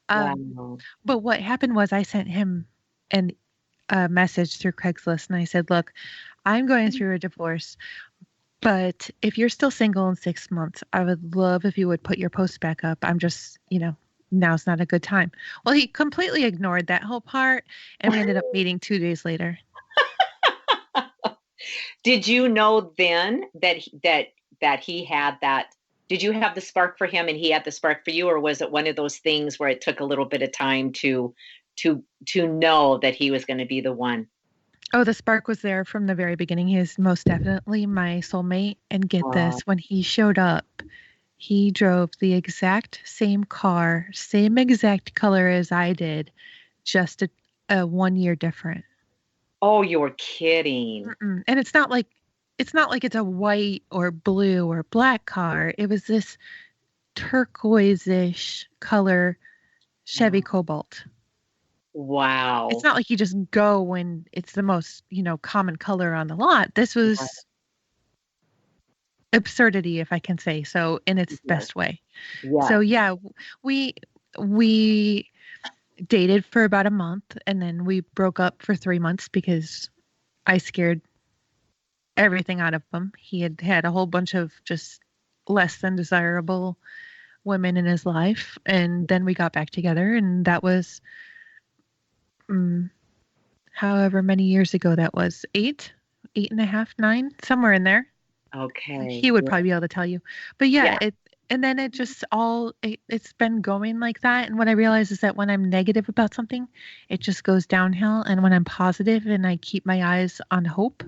Um, 0.09 0.57
Wow. 0.57 0.83
But 1.04 1.19
what 1.19 1.40
happened 1.40 1.75
was 1.75 1.93
I 1.93 2.02
sent 2.02 2.28
him 2.28 2.66
an 3.11 3.33
a 3.90 4.09
message 4.09 4.59
through 4.59 4.73
Craigslist 4.73 5.28
and 5.28 5.37
I 5.38 5.45
said, 5.45 5.71
Look, 5.71 5.93
I'm 6.45 6.66
going 6.66 6.90
Mm-hmm. 6.90 6.90
through 6.90 7.14
a 7.14 7.19
divorce, 7.19 7.76
but 8.61 9.11
if 9.23 9.38
you're 9.38 9.49
still 9.49 9.71
single 9.71 10.09
in 10.09 10.16
six 10.16 10.50
months, 10.50 10.83
I 10.93 11.04
would 11.04 11.35
love 11.37 11.64
if 11.64 11.76
you 11.78 11.88
would 11.88 12.02
put 12.02 12.19
your 12.19 12.31
post 12.31 12.61
back 12.61 12.85
up. 12.85 12.99
I'm 13.02 13.19
just, 13.19 13.59
you 13.71 13.78
know, 13.78 13.97
now's 14.31 14.66
not 14.66 14.81
a 14.81 14.87
good 14.87 15.02
time. 15.02 15.31
Well, 15.64 15.75
he 15.75 15.87
completely 15.87 16.45
ignored 16.45 16.87
that 16.88 17.04
whole 17.04 17.21
part 17.21 17.64
and 18.00 18.12
we 18.12 18.21
ended 18.21 18.37
up 18.37 18.47
meeting 18.52 18.78
two 18.81 18.99
days 18.99 19.25
later. 19.25 19.59
Did 22.02 22.26
you 22.26 22.49
know 22.49 22.93
then 22.97 23.45
that 23.54 23.78
that 24.02 24.28
that 24.61 24.81
he 24.81 25.04
had 25.04 25.38
that? 25.40 25.75
Did 26.08 26.23
you 26.23 26.32
have 26.32 26.54
the 26.54 26.61
spark 26.61 26.99
for 26.99 27.06
him 27.06 27.28
and 27.28 27.37
he 27.37 27.50
had 27.50 27.64
the 27.64 27.70
spark 27.70 28.04
for 28.04 28.11
you, 28.11 28.28
or 28.28 28.38
was 28.38 28.61
it 28.61 28.70
one 28.70 28.87
of 28.87 28.96
those 28.96 29.18
things 29.18 29.58
where 29.58 29.70
it 29.70 29.80
took 29.80 30.00
a 30.00 30.04
little 30.04 30.26
bit 30.26 30.42
of 30.42 30.52
time 30.52 30.92
to 30.92 31.34
to 31.76 32.04
to 32.26 32.46
know 32.46 32.99
that 32.99 33.14
he 33.14 33.30
was 33.30 33.44
going 33.44 33.58
to 33.58 33.64
be 33.64 33.80
the 33.80 33.92
one? 33.92 34.28
Oh, 34.92 35.02
the 35.02 35.14
spark 35.14 35.49
was 35.49 35.61
there 35.61 35.84
from 35.84 36.06
the 36.06 36.14
very 36.14 36.37
beginning. 36.37 36.68
He 36.68 36.76
is 36.76 36.99
most 36.99 37.26
definitely 37.26 37.87
my 37.87 38.18
soulmate. 38.18 38.76
And 38.90 39.08
get 39.08 39.25
Wow. 39.25 39.30
this 39.32 39.66
when 39.66 39.78
he 39.78 40.02
showed 40.02 40.38
up, 40.38 40.82
he 41.37 41.70
drove 41.70 42.11
the 42.20 42.34
exact 42.34 43.00
same 43.04 43.44
car, 43.44 44.08
same 44.12 44.56
exact 44.56 45.14
color 45.14 45.49
as 45.49 45.73
I 45.73 45.94
did, 45.94 46.30
just 46.84 47.23
a, 47.23 47.30
a 47.68 47.87
one 47.87 48.16
year 48.16 48.37
different. 48.37 48.84
Oh, 49.61 49.82
you're 49.82 50.14
kidding. 50.16 51.06
Mm-mm. 51.06 51.42
And 51.49 51.58
it's 51.58 51.75
not 51.75 51.90
like 51.90 52.06
it's 52.58 52.75
not 52.75 52.90
like 52.90 53.04
it's 53.04 53.16
a 53.16 53.25
white 53.25 53.82
or 53.90 54.11
blue 54.11 54.70
or 54.70 54.82
black 54.84 55.26
car. 55.26 55.75
It 55.76 55.88
was 55.88 56.04
this 56.04 56.38
turquoise-ish 57.14 58.68
color 58.80 59.38
Chevy 60.04 60.42
Cobalt. 60.42 61.04
Wow. 61.92 62.68
It's 62.70 62.82
not 62.82 62.96
like 62.96 63.11
you 63.11 63.16
just 63.16 63.37
go 63.50 63.82
when 63.82 64.26
it's 64.32 64.52
the 64.52 64.62
most, 64.62 65.04
you 65.11 65.23
know, 65.23 65.37
common 65.38 65.76
color 65.76 66.14
on 66.14 66.26
the 66.26 66.34
lot. 66.34 66.75
This 66.75 66.94
was 66.94 67.46
absurdity, 69.32 70.00
if 70.00 70.12
I 70.12 70.18
can 70.18 70.38
say 70.38 70.62
so, 70.62 71.00
in 71.06 71.18
its 71.18 71.32
Yes. 71.32 71.40
best 71.46 71.76
way. 71.76 72.00
Yeah. 72.42 72.68
So 72.68 72.80
yeah, 72.80 73.14
we 73.62 73.94
we 74.38 75.30
dated 76.08 76.44
for 76.44 76.64
about 76.64 76.87
a 76.87 76.90
month 76.90 77.37
and 77.46 77.62
then 77.62 77.84
we 77.84 78.00
broke 78.00 78.40
up 78.40 78.62
for 78.62 78.75
three 78.75 78.99
months 78.99 79.28
because 79.28 79.90
I 80.46 80.58
scared 80.58 81.00
everything 82.16 82.61
out 82.61 82.75
of 82.75 82.83
him. 82.92 83.12
He 83.18 83.40
had 83.40 83.61
had 83.61 83.85
a 83.85 83.90
whole 83.90 84.06
bunch 84.06 84.35
of 84.35 84.52
just 84.64 85.00
less 85.49 85.78
than 85.80 85.97
desirable 85.97 86.78
women 87.44 87.76
in 87.76 87.85
his 87.87 88.06
life, 88.06 88.59
and 88.66 89.09
then 89.09 89.25
we 89.25 89.35
got 89.35 89.52
back 89.52 89.71
together, 89.71 90.14
and 90.14 90.44
that 90.47 90.62
was, 90.62 91.00
mm, 92.49 92.90
however 93.73 94.23
many 94.23 94.44
years 94.44 94.75
ago 94.75 94.94
that 94.94 95.14
was 95.14 95.44
eight, 95.54 95.92
eight 96.37 96.50
and 96.50 96.61
a 96.61 96.64
half, 96.64 96.94
nine, 96.99 97.30
somewhere 97.42 97.73
in 97.73 97.85
there. 97.85 98.06
okay. 98.54 99.21
He 99.21 99.30
would 99.30 99.44
yeah. 99.44 99.49
probably 99.49 99.64
be 99.64 99.71
able 99.71 99.83
to 99.83 99.88
tell 99.88 100.06
you, 100.06 100.21
but 100.59 100.68
yeah, 100.71 100.90
Yeah. 100.90 100.99
it. 101.00 101.14
And 101.50 101.62
then 101.62 101.78
it 101.78 101.92
just 101.92 102.25
all 102.33 102.73
it, 102.83 103.00
it's 103.09 103.33
been 103.35 103.61
going 103.61 104.00
like 104.00 104.21
that. 104.23 104.49
And 104.49 104.59
what 104.59 104.68
I 104.68 104.73
realize 104.73 105.11
is 105.12 105.21
that 105.21 105.37
when 105.37 105.50
I'm 105.50 105.68
negative 105.68 106.09
about 106.09 106.35
something, 106.35 106.66
it 107.11 107.21
just 107.21 107.44
goes 107.44 107.66
downhill. 107.66 108.23
And 108.23 108.42
when 108.42 108.52
I'm 108.52 108.64
positive 108.64 109.26
and 109.26 109.47
I 109.47 109.56
keep 109.59 109.85
my 109.85 110.02
eyes 110.04 110.40
on 110.50 110.64
hope, 110.64 111.04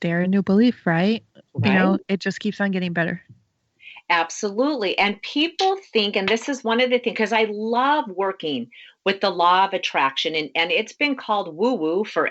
Dare 0.00 0.22
a 0.22 0.26
New 0.26 0.42
Belief, 0.42 0.86
right? 0.86 1.22
You 1.62 1.72
know, 1.72 1.98
it 2.08 2.20
just 2.20 2.40
keeps 2.40 2.60
on 2.60 2.70
getting 2.70 2.92
better. 2.92 3.22
Absolutely. 4.08 4.96
And 4.98 5.20
people 5.22 5.78
think, 5.92 6.16
and 6.16 6.28
this 6.28 6.48
is 6.48 6.62
one 6.62 6.80
of 6.80 6.90
the 6.90 6.98
things, 6.98 7.14
because 7.14 7.32
I 7.32 7.48
love 7.50 8.04
working 8.08 8.70
with 9.04 9.20
the 9.20 9.30
law 9.30 9.64
of 9.64 9.72
attraction, 9.72 10.34
and, 10.34 10.50
and 10.54 10.70
it's 10.70 10.92
been 10.92 11.16
called 11.16 11.56
woo 11.56 11.74
woo 11.74 12.04
for 12.04 12.30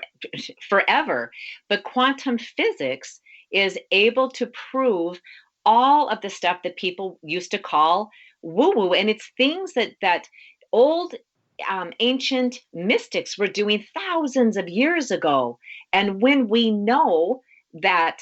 forever. 0.69 1.31
But 1.67 1.83
quantum 1.83 2.37
physics 2.37 3.19
is 3.51 3.77
able 3.91 4.29
to 4.31 4.51
prove 4.71 5.19
all 5.65 6.07
of 6.09 6.21
the 6.21 6.29
stuff 6.29 6.59
that 6.63 6.77
people 6.77 7.19
used 7.23 7.51
to 7.51 7.57
call 7.57 8.09
woo 8.41 8.71
woo. 8.75 8.93
And 8.93 9.09
it's 9.09 9.31
things 9.35 9.73
that, 9.73 9.91
that 10.01 10.27
old 10.71 11.15
um, 11.69 11.91
ancient 11.99 12.59
mystics 12.73 13.37
were 13.37 13.47
doing 13.47 13.83
thousands 13.93 14.55
of 14.57 14.69
years 14.69 15.11
ago. 15.11 15.57
And 15.91 16.21
when 16.21 16.47
we 16.47 16.71
know 16.71 17.41
that 17.81 18.21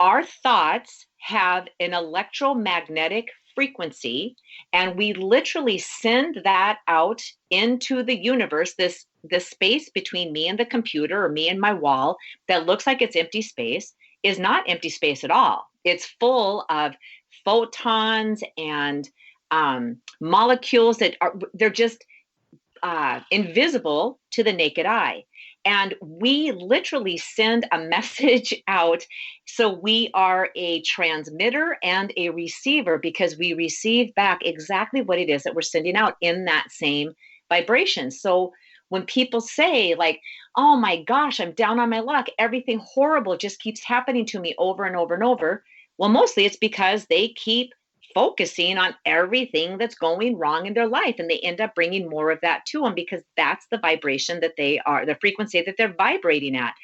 our 0.00 0.22
thoughts 0.22 1.06
have 1.18 1.66
an 1.80 1.94
electromagnetic 1.94 3.28
frequency 3.54 4.36
and 4.72 4.96
we 4.96 5.12
literally 5.12 5.78
send 5.78 6.40
that 6.44 6.78
out 6.86 7.20
into 7.50 8.04
the 8.04 8.16
universe 8.16 8.74
this 8.74 9.06
this 9.24 9.48
space 9.50 9.90
between 9.90 10.32
me 10.32 10.46
and 10.46 10.58
the 10.58 10.64
computer 10.64 11.24
or 11.24 11.28
me 11.28 11.48
and 11.48 11.60
my 11.60 11.72
wall 11.72 12.16
that 12.46 12.66
looks 12.66 12.86
like 12.86 13.02
it's 13.02 13.16
empty 13.16 13.42
space 13.42 13.94
is 14.22 14.38
not 14.38 14.68
empty 14.68 14.88
space 14.88 15.24
at 15.24 15.30
all. 15.30 15.66
It's 15.84 16.14
full 16.20 16.64
of 16.68 16.94
photons 17.44 18.42
and 18.56 19.08
um, 19.50 19.98
molecules 20.20 20.98
that 20.98 21.16
are 21.20 21.34
they're 21.54 21.70
just 21.70 22.04
uh, 22.82 23.20
invisible 23.30 24.18
to 24.32 24.44
the 24.44 24.52
naked 24.52 24.86
eye 24.86 25.24
and 25.64 25.94
we 26.00 26.52
literally 26.52 27.16
send 27.16 27.66
a 27.72 27.78
message 27.88 28.54
out 28.68 29.06
so 29.46 29.72
we 29.72 30.10
are 30.14 30.50
a 30.54 30.82
transmitter 30.82 31.76
and 31.82 32.12
a 32.16 32.30
receiver 32.30 32.98
because 32.98 33.38
we 33.38 33.54
receive 33.54 34.14
back 34.14 34.40
exactly 34.44 35.02
what 35.02 35.18
it 35.18 35.28
is 35.28 35.42
that 35.42 35.54
we're 35.54 35.62
sending 35.62 35.96
out 35.96 36.16
in 36.20 36.44
that 36.44 36.66
same 36.70 37.12
vibration. 37.48 38.10
So 38.10 38.52
when 38.88 39.04
people 39.04 39.40
say, 39.40 39.94
like, 39.94 40.20
oh 40.56 40.76
my 40.76 41.02
gosh, 41.02 41.40
I'm 41.40 41.52
down 41.52 41.78
on 41.78 41.90
my 41.90 42.00
luck, 42.00 42.26
everything 42.38 42.80
horrible 42.84 43.36
just 43.36 43.60
keeps 43.60 43.82
happening 43.82 44.24
to 44.26 44.40
me 44.40 44.54
over 44.58 44.84
and 44.84 44.96
over 44.96 45.14
and 45.14 45.22
over. 45.22 45.64
Well, 45.98 46.08
mostly 46.08 46.44
it's 46.46 46.56
because 46.56 47.06
they 47.06 47.28
keep 47.28 47.72
focusing 48.14 48.78
on 48.78 48.94
everything 49.04 49.78
that's 49.78 49.94
going 49.94 50.36
wrong 50.36 50.66
in 50.66 50.74
their 50.74 50.86
life 50.86 51.16
and 51.18 51.28
they 51.28 51.38
end 51.40 51.60
up 51.60 51.74
bringing 51.74 52.08
more 52.08 52.30
of 52.30 52.40
that 52.42 52.64
to 52.66 52.82
them 52.82 52.94
because 52.94 53.22
that's 53.36 53.66
the 53.70 53.78
vibration 53.78 54.40
that 54.40 54.54
they 54.56 54.78
are, 54.80 55.04
the 55.06 55.16
frequency 55.16 55.62
that 55.62 55.76
they're 55.76 55.94
vibrating 55.94 56.56
at. 56.56 56.74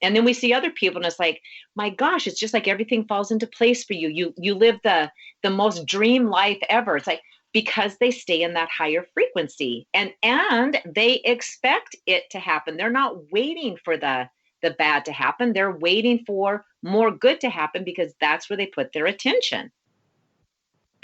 And 0.00 0.14
then 0.14 0.24
we 0.24 0.32
see 0.32 0.52
other 0.52 0.70
people 0.70 0.98
and 0.98 1.06
it's 1.06 1.18
like 1.18 1.40
my 1.74 1.90
gosh 1.90 2.26
it's 2.26 2.38
just 2.38 2.54
like 2.54 2.68
everything 2.68 3.04
falls 3.06 3.30
into 3.30 3.46
place 3.46 3.84
for 3.84 3.94
you. 3.94 4.08
You 4.08 4.32
you 4.36 4.54
live 4.54 4.78
the 4.84 5.10
the 5.42 5.50
most 5.50 5.86
dream 5.86 6.28
life 6.28 6.58
ever. 6.68 6.96
It's 6.96 7.06
like 7.06 7.22
because 7.52 7.96
they 7.96 8.10
stay 8.10 8.42
in 8.42 8.54
that 8.54 8.68
higher 8.70 9.04
frequency 9.14 9.86
and 9.94 10.12
and 10.22 10.80
they 10.86 11.14
expect 11.24 11.96
it 12.06 12.30
to 12.30 12.38
happen. 12.38 12.76
They're 12.76 12.90
not 12.90 13.32
waiting 13.32 13.76
for 13.84 13.96
the 13.96 14.28
the 14.62 14.70
bad 14.72 15.04
to 15.04 15.12
happen. 15.12 15.52
They're 15.52 15.76
waiting 15.76 16.24
for 16.26 16.64
more 16.82 17.10
good 17.10 17.40
to 17.40 17.50
happen 17.50 17.84
because 17.84 18.12
that's 18.20 18.48
where 18.48 18.56
they 18.56 18.66
put 18.66 18.92
their 18.92 19.06
attention 19.06 19.72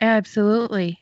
Absolutely. 0.00 1.00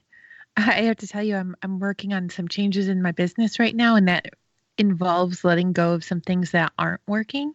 I 0.57 0.83
have 0.83 0.99
to 0.99 1.07
tell 1.07 1.23
you, 1.23 1.37
I'm 1.37 1.57
I'm 1.63 1.79
working 1.79 2.13
on 2.13 2.29
some 2.29 2.49
changes 2.49 2.89
in 2.89 3.03
my 3.03 3.13
business 3.13 3.59
right 3.59 3.75
now, 3.75 3.97
and 3.97 4.09
that 4.09 4.35
involves 4.79 5.45
letting 5.45 5.73
go 5.73 5.93
of 5.93 6.05
some 6.05 6.21
things 6.21 6.51
that 6.53 6.73
aren't 6.79 7.01
working. 7.07 7.55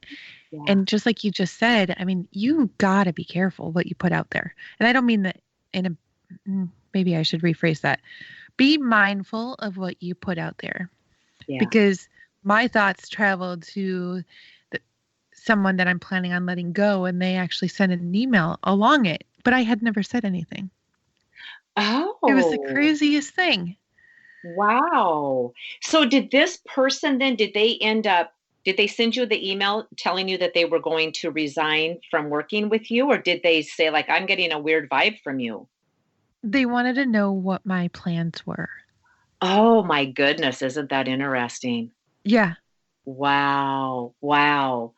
Yeah. 0.51 0.62
And 0.67 0.88
just 0.88 1.06
like 1.06 1.24
you 1.24 1.32
just 1.32 1.58
said, 1.58 1.96
I 2.00 2.06
mean, 2.06 2.27
you 2.32 2.70
gotta 2.77 3.13
be 3.13 3.24
careful 3.24 3.72
what 3.72 3.88
you 3.88 3.96
put 3.96 4.12
out 4.12 4.29
there. 4.32 4.56
And 4.79 4.88
I 4.88 4.94
don't 4.94 5.06
mean 5.06 5.24
that 5.24 5.41
in 5.74 5.86
a 5.86 5.91
mm, 6.50 6.70
maybe 6.94 7.15
I 7.15 7.24
should 7.24 7.41
rephrase 7.41 7.82
that. 7.82 8.00
Be 8.56 8.77
mindful 8.77 9.53
of 9.56 9.77
what 9.77 10.01
you 10.01 10.15
put 10.15 10.38
out 10.38 10.58
there 10.60 10.89
yeah 11.48 11.58
because 11.60 12.08
my 12.44 12.67
thoughts 12.67 13.10
traveled 13.10 13.63
to 13.63 14.24
the, 14.72 14.79
someone 15.34 15.77
that 15.77 15.88
I'm 15.88 16.00
planning 16.00 16.34
on 16.34 16.46
letting 16.46 16.72
go, 16.72 17.06
and 17.06 17.22
they 17.22 17.36
actually 17.36 17.67
sent 17.67 17.91
an 17.91 18.15
email 18.15 18.58
along 18.63 19.06
it, 19.06 19.25
but 19.44 19.53
I 19.53 19.63
had 19.63 19.82
never 19.82 20.01
said 20.01 20.24
anything. 20.24 20.70
Oh 21.77 22.17
It 22.24 22.34
was 22.34 22.46
the 22.46 22.60
oh. 22.67 22.74
craziest 22.74 23.34
thing. 23.34 23.77
Wow. 24.43 25.53
So 25.81 26.05
did 26.05 26.31
this 26.31 26.60
person 26.65 27.17
then 27.17 27.36
did 27.36 27.53
they 27.53 27.77
end 27.81 28.07
up 28.07 28.34
did 28.65 28.77
they 28.77 28.88
send 28.88 29.15
you 29.15 29.25
the 29.25 29.50
email 29.50 29.88
telling 29.96 30.27
you 30.27 30.38
that 30.39 30.53
they 30.53 30.65
were 30.65 30.79
going 30.79 31.13
to 31.13 31.31
resign 31.31 32.00
from 32.12 32.29
working 32.29 32.67
with 32.67 32.91
you 32.91 33.10
or 33.10 33.17
did 33.17 33.41
they 33.41 33.62
say 33.62 33.89
like 33.89 34.10
I'm 34.10 34.25
getting 34.25 34.51
a 34.51 34.60
weird 34.60 34.89
vibe 34.89 35.22
from 35.22 35.39
you? 35.39 35.67
They 36.43 36.65
wanted 36.65 36.96
to 36.96 37.05
know 37.05 37.31
what 37.31 37.65
my 37.65 37.88
plans 37.89 38.46
were. 38.46 38.69
Oh 39.41 39.84
my 39.84 40.05
goodness, 40.05 40.62
isn't 40.62 40.89
that 40.89 41.07
interesting? 41.07 41.91
Yeah. 42.24 42.55
Wow. 43.05 44.13
Wow. 44.22 44.93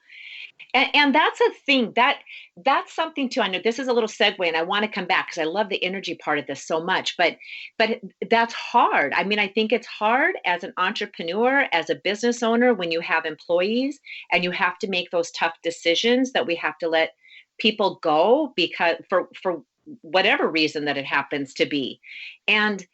And, 0.73 0.89
and 0.93 1.15
that's 1.15 1.41
a 1.41 1.51
thing 1.65 1.93
that 1.95 2.19
that's 2.63 2.93
something 2.93 3.29
too. 3.29 3.41
I 3.41 3.47
know 3.47 3.59
this 3.63 3.79
is 3.79 3.87
a 3.87 3.93
little 3.93 4.09
segue, 4.09 4.45
and 4.45 4.55
I 4.55 4.61
want 4.61 4.83
to 4.85 4.91
come 4.91 5.05
back 5.05 5.27
because 5.27 5.41
I 5.41 5.45
love 5.45 5.69
the 5.69 5.83
energy 5.83 6.15
part 6.15 6.39
of 6.39 6.47
this 6.47 6.65
so 6.65 6.83
much. 6.83 7.15
But 7.17 7.37
but 7.77 7.99
that's 8.29 8.53
hard. 8.53 9.13
I 9.13 9.23
mean, 9.23 9.39
I 9.39 9.47
think 9.47 9.71
it's 9.71 9.87
hard 9.87 10.35
as 10.45 10.63
an 10.63 10.73
entrepreneur, 10.77 11.67
as 11.71 11.89
a 11.89 11.95
business 11.95 12.43
owner, 12.43 12.73
when 12.73 12.91
you 12.91 12.99
have 13.01 13.25
employees 13.25 13.99
and 14.31 14.43
you 14.43 14.51
have 14.51 14.77
to 14.79 14.87
make 14.87 15.09
those 15.11 15.31
tough 15.31 15.53
decisions 15.63 16.33
that 16.33 16.45
we 16.45 16.55
have 16.55 16.77
to 16.79 16.87
let 16.89 17.13
people 17.59 17.99
go 18.01 18.53
because 18.55 18.95
for 19.09 19.27
for 19.41 19.63
whatever 20.01 20.47
reason 20.49 20.85
that 20.85 20.97
it 20.97 21.05
happens 21.05 21.53
to 21.55 21.65
be. 21.65 21.99
And 22.47 22.85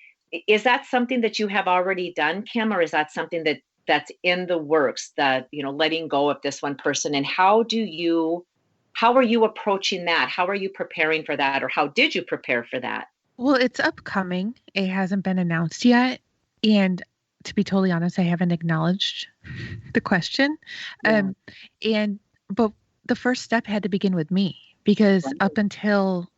is 0.48 0.64
that 0.64 0.86
something 0.86 1.22
that 1.22 1.40
you 1.40 1.48
have 1.48 1.68
already 1.68 2.14
done, 2.14 2.44
Kim, 2.44 2.74
or 2.74 2.82
is 2.82 2.92
that 2.92 3.12
something 3.12 3.44
that 3.44 3.60
that's 3.88 4.12
in 4.24 4.48
the 4.48 4.58
works 4.58 5.12
that 5.18 5.48
you 5.52 5.64
know 5.64 5.72
letting 5.72 6.08
go 6.08 6.30
of 6.30 6.42
this 6.42 6.62
one 6.62 6.76
person 6.76 7.16
and 7.16 7.26
how 7.26 7.64
do 7.64 7.80
you 7.80 8.46
how 8.94 9.14
are 9.14 9.24
you 9.24 9.44
approaching 9.44 10.06
that 10.06 10.30
how 10.30 10.46
are 10.46 10.56
you 10.56 10.70
preparing 10.70 11.24
for 11.24 11.36
that 11.36 11.64
or 11.64 11.68
how 11.68 11.88
did 11.88 12.16
you 12.16 12.22
prepare 12.22 12.64
for 12.64 12.80
that 12.80 13.08
Well, 13.38 13.56
it's 13.56 13.80
upcoming. 13.80 14.56
It 14.74 14.88
hasn't 14.88 15.24
been 15.24 15.40
announced 15.40 15.84
yet. 15.84 16.22
And 16.64 17.04
to 17.44 17.54
be 17.54 17.64
totally 17.64 17.92
honest, 17.92 18.18
I 18.18 18.24
haven't 18.24 18.52
acknowledged 18.52 19.28
the 19.94 20.02
question. 20.02 20.58
Yeah. 21.04 21.20
Um, 21.20 21.36
and, 21.84 22.20
but 22.50 22.72
the 23.06 23.16
first 23.16 23.44
step 23.44 23.68
had 23.68 23.84
to 23.84 23.90
begin 23.90 24.16
with 24.16 24.32
me 24.32 24.58
because 24.84 25.26
up 25.40 25.58
until, 25.58 26.30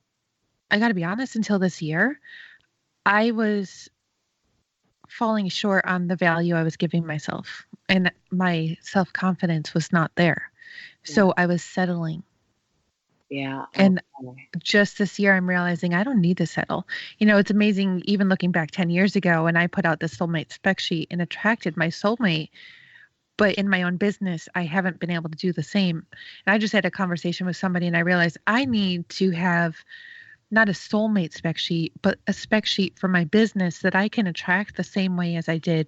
I 0.72 0.80
got 0.80 0.90
to 0.90 0.94
be 0.94 1.04
honest, 1.04 1.36
until 1.36 1.60
this 1.60 1.82
year, 1.82 2.20
I 3.06 3.32
was 3.32 3.90
falling 5.18 5.50
short 5.50 5.86
on 5.86 6.08
the 6.08 6.16
value 6.16 6.56
I 6.56 6.64
was 6.64 6.78
giving 6.78 7.06
myself. 7.06 7.66
And 7.90 8.12
my 8.32 8.78
self 8.82 9.14
confidence 9.14 9.74
was 9.74 9.92
not 9.92 10.12
there. 10.16 10.52
So 11.04 11.34
I 11.38 11.48
was 11.48 11.64
settling. 11.64 12.24
yeah 13.30 13.66
And 13.76 14.02
okay. 14.24 14.50
just 14.60 14.98
this 14.98 15.20
year 15.20 15.36
i'm 15.36 15.50
realizing 15.50 15.94
i 15.94 16.04
don't 16.04 16.22
need 16.22 16.38
to 16.38 16.48
settle 16.48 16.88
you 17.20 17.28
know 17.28 17.38
it's 17.38 17.52
amazing 17.52 18.02
even 18.06 18.30
looking 18.30 18.52
back 18.52 18.72
10 18.72 18.90
years 18.90 19.16
ago 19.16 19.44
when 19.44 19.58
i 19.58 19.68
put 19.68 19.86
out 19.86 20.00
the 20.00 20.08
soulmate 20.08 20.54
spec 20.54 20.80
sheet 20.80 21.08
and 21.12 21.22
attracted 21.22 21.76
my 21.78 21.88
soulmate 21.90 22.50
but 23.38 23.56
in 23.56 23.70
my 23.70 23.84
own 23.84 23.98
business 23.98 24.48
i 24.56 24.64
haven't 24.64 25.00
been 25.00 25.12
able 25.12 25.30
to 25.30 25.38
do 25.38 25.52
the 25.54 25.64
same 25.64 26.06
and 26.46 26.54
i 26.54 26.58
just 26.58 26.74
had 26.74 26.86
a 26.86 26.92
conversation 26.92 27.46
with 27.46 27.58
somebody 27.58 27.88
and 27.88 27.98
i 27.98 28.02
realized 28.02 28.38
i 28.48 28.66
need 28.66 29.08
to 29.10 29.32
have 29.32 29.76
not 30.52 30.70
a 30.70 30.74
soulmate 30.74 31.34
spec 31.34 31.58
sheet 31.58 31.94
but 32.02 32.20
a 32.28 32.34
spec 32.34 32.66
sheet 32.66 32.98
for 32.98 33.08
my 33.08 33.24
business 33.24 33.80
that 33.80 33.96
i 33.96 34.08
can 34.08 34.28
attract 34.28 34.76
the 34.76 34.84
same 34.84 35.18
way 35.18 35.36
as 35.36 35.50
i 35.50 35.58
did 35.58 35.88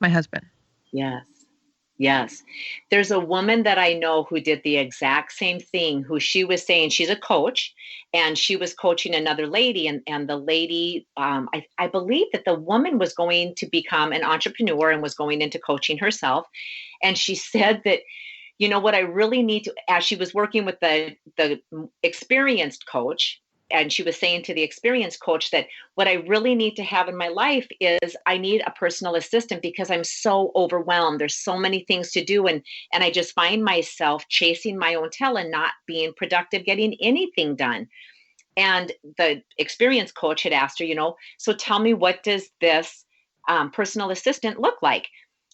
my 0.00 0.08
husband 0.08 0.44
Yes. 0.92 1.24
Yes. 2.00 2.44
There's 2.90 3.10
a 3.10 3.18
woman 3.18 3.64
that 3.64 3.76
I 3.76 3.94
know 3.94 4.22
who 4.22 4.40
did 4.40 4.62
the 4.62 4.76
exact 4.76 5.32
same 5.32 5.58
thing, 5.58 6.04
who 6.04 6.20
she 6.20 6.44
was 6.44 6.64
saying 6.64 6.90
she's 6.90 7.10
a 7.10 7.16
coach 7.16 7.74
and 8.14 8.38
she 8.38 8.54
was 8.54 8.72
coaching 8.72 9.16
another 9.16 9.48
lady. 9.48 9.88
And, 9.88 10.02
and 10.06 10.28
the 10.28 10.36
lady, 10.36 11.08
um, 11.16 11.48
I, 11.52 11.66
I 11.76 11.88
believe 11.88 12.26
that 12.32 12.44
the 12.44 12.54
woman 12.54 12.98
was 12.98 13.12
going 13.14 13.56
to 13.56 13.66
become 13.66 14.12
an 14.12 14.22
entrepreneur 14.22 14.92
and 14.92 15.02
was 15.02 15.14
going 15.14 15.42
into 15.42 15.58
coaching 15.58 15.98
herself. 15.98 16.46
And 17.02 17.18
she 17.18 17.34
said 17.34 17.82
that, 17.84 18.00
you 18.58 18.68
know, 18.68 18.78
what 18.78 18.94
I 18.94 19.00
really 19.00 19.42
need 19.42 19.64
to, 19.64 19.74
as 19.88 20.04
she 20.04 20.14
was 20.14 20.32
working 20.32 20.64
with 20.64 20.78
the, 20.78 21.16
the 21.36 21.60
experienced 22.04 22.86
coach, 22.86 23.40
and 23.70 23.92
she 23.92 24.02
was 24.02 24.18
saying 24.18 24.42
to 24.42 24.54
the 24.54 24.62
experience 24.62 25.16
coach 25.16 25.50
that 25.50 25.66
what 25.94 26.08
I 26.08 26.14
really 26.14 26.54
need 26.54 26.76
to 26.76 26.84
have 26.84 27.08
in 27.08 27.16
my 27.16 27.28
life 27.28 27.66
is 27.80 28.16
I 28.26 28.38
need 28.38 28.62
a 28.66 28.70
personal 28.70 29.14
assistant 29.14 29.62
because 29.62 29.90
I'm 29.90 30.04
so 30.04 30.52
overwhelmed. 30.56 31.20
There's 31.20 31.36
so 31.36 31.58
many 31.58 31.84
things 31.84 32.10
to 32.12 32.24
do 32.24 32.46
and 32.46 32.62
and 32.92 33.04
I 33.04 33.10
just 33.10 33.34
find 33.34 33.62
myself 33.62 34.26
chasing 34.28 34.78
my 34.78 34.94
own 34.94 35.10
tail 35.10 35.36
and 35.36 35.50
not 35.50 35.72
being 35.86 36.12
productive 36.16 36.64
getting 36.64 36.96
anything 37.00 37.56
done. 37.56 37.88
And 38.56 38.90
the 39.18 39.42
experience 39.58 40.12
coach 40.12 40.42
had 40.42 40.52
asked 40.52 40.78
her, 40.80 40.84
you 40.84 40.94
know, 40.94 41.16
so 41.36 41.52
tell 41.52 41.78
me 41.78 41.94
what 41.94 42.22
does 42.22 42.48
this 42.60 43.04
um, 43.48 43.70
personal 43.70 44.10
assistant 44.10 44.60
look 44.60 44.82
like? 44.82 45.08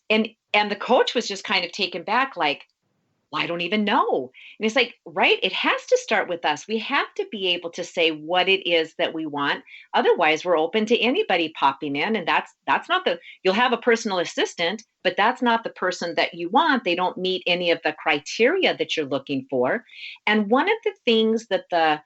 And 0.09 0.29
and 0.53 0.71
the 0.71 0.77
coach 0.77 1.15
was 1.15 1.27
just 1.27 1.45
kind 1.45 1.65
of 1.65 1.73
taken 1.73 2.05
back 2.05 2.37
like 2.37 2.65
well, 3.35 3.43
I 3.43 3.47
don't 3.49 3.63
even 3.63 3.85
know. 3.85 4.31
And 4.59 4.67
it's 4.67 4.77
like, 4.77 4.95
right, 5.05 5.41
it 5.43 5.53
has 5.53 5.85
to 5.87 5.99
start 6.01 6.29
with 6.29 6.45
us. 6.45 6.69
We 6.69 6.79
have 6.79 7.13
to 7.17 7.27
be 7.33 7.49
able 7.49 7.71
to 7.71 7.83
say 7.83 8.11
what 8.11 8.49
it 8.49 8.65
is 8.69 8.95
that 8.99 9.13
we 9.13 9.27
want. 9.27 9.65
Otherwise, 9.93 10.45
we're 10.45 10.57
open 10.57 10.87
to 10.87 10.99
anybody 11.01 11.53
popping 11.59 11.97
in 11.97 12.15
and 12.15 12.29
that's 12.29 12.53
that's 12.69 12.89
not 12.89 13.05
the 13.05 13.19
you'll 13.43 13.55
have 13.55 13.73
a 13.73 13.79
personal 13.79 14.21
assistant, 14.21 14.85
but 15.03 15.17
that's 15.17 15.43
not 15.43 15.65
the 15.65 15.71
person 15.71 16.15
that 16.15 16.35
you 16.35 16.49
want. 16.49 16.85
They 16.85 16.95
don't 16.95 17.19
meet 17.19 17.43
any 17.47 17.73
of 17.73 17.81
the 17.83 17.97
criteria 18.01 18.77
that 18.77 18.97
you're 18.97 19.07
looking 19.07 19.47
for. 19.51 19.85
And 20.29 20.49
one 20.49 20.69
of 20.69 20.77
the 20.85 20.95
things 21.05 21.49
that 21.49 21.65
the 21.73 22.01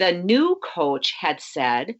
the 0.00 0.10
new 0.10 0.58
coach 0.64 1.14
had 1.16 1.40
said 1.40 1.94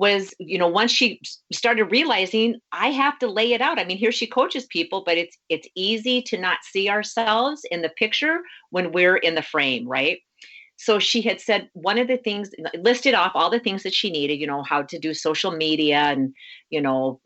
was 0.00 0.32
you 0.38 0.56
know 0.58 0.66
once 0.66 0.90
she 0.90 1.20
started 1.52 1.84
realizing 1.84 2.58
i 2.72 2.88
have 2.88 3.18
to 3.18 3.26
lay 3.28 3.52
it 3.52 3.60
out. 3.60 3.78
I 3.78 3.84
mean 3.84 3.98
here 3.98 4.10
she 4.10 4.26
coaches 4.26 4.64
people 4.66 5.02
but 5.04 5.18
it's 5.18 5.36
it's 5.50 5.68
easy 5.74 6.22
to 6.22 6.38
not 6.38 6.58
see 6.72 6.88
ourselves 6.88 7.60
in 7.70 7.82
the 7.82 7.90
picture 7.90 8.38
when 8.70 8.92
we're 8.92 9.18
in 9.18 9.34
the 9.34 9.42
frame 9.42 9.86
right? 9.86 10.18
So 10.76 10.98
she 10.98 11.20
had 11.20 11.42
said 11.42 11.68
one 11.74 11.98
of 11.98 12.08
the 12.08 12.16
things 12.16 12.48
listed 12.78 13.12
off 13.12 13.32
all 13.34 13.50
the 13.50 13.60
things 13.60 13.82
that 13.82 13.92
she 13.92 14.10
needed 14.10 14.40
you 14.40 14.46
know 14.46 14.62
how 14.62 14.80
to 14.80 14.98
do 14.98 15.12
social 15.12 15.50
media 15.50 15.98
and 16.12 16.32
you 16.70 16.80
know 16.80 17.20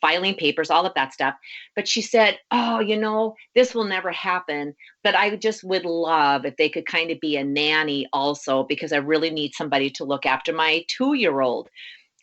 filing 0.00 0.36
papers 0.36 0.70
all 0.70 0.86
of 0.86 0.94
that 0.94 1.12
stuff. 1.12 1.34
But 1.74 1.88
she 1.88 2.00
said 2.00 2.38
oh 2.52 2.78
you 2.78 2.96
know 2.96 3.34
this 3.56 3.74
will 3.74 3.88
never 3.96 4.12
happen 4.12 4.74
but 5.02 5.16
i 5.16 5.34
just 5.34 5.64
would 5.64 5.84
love 5.84 6.44
if 6.44 6.56
they 6.56 6.68
could 6.68 6.86
kind 6.86 7.10
of 7.10 7.18
be 7.18 7.36
a 7.36 7.44
nanny 7.44 8.06
also 8.12 8.62
because 8.72 8.92
i 8.92 8.98
really 9.12 9.30
need 9.30 9.52
somebody 9.54 9.90
to 9.90 10.04
look 10.04 10.26
after 10.26 10.52
my 10.52 10.84
two 10.96 11.14
year 11.14 11.40
old 11.40 11.68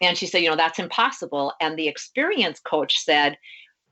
and 0.01 0.17
she 0.17 0.27
said, 0.27 0.41
you 0.43 0.49
know, 0.49 0.55
that's 0.55 0.79
impossible. 0.79 1.53
And 1.59 1.77
the 1.77 1.87
experience 1.87 2.59
coach 2.59 2.99
said, 2.99 3.37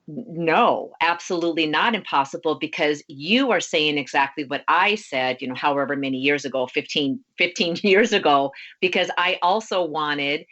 no, 0.07 0.91
absolutely 1.01 1.65
not 1.65 1.95
impossible 1.95 2.55
because 2.59 3.03
you 3.07 3.49
are 3.49 3.59
saying 3.59 3.97
exactly 3.97 4.43
what 4.43 4.63
I 4.67 4.95
said, 4.95 5.41
you 5.41 5.47
know, 5.47 5.55
however 5.55 5.95
many 5.95 6.17
years 6.17 6.45
ago, 6.45 6.67
15, 6.67 7.19
15 7.37 7.77
years 7.83 8.13
ago, 8.13 8.51
because 8.81 9.09
I 9.17 9.39
also 9.41 9.83
wanted 9.83 10.45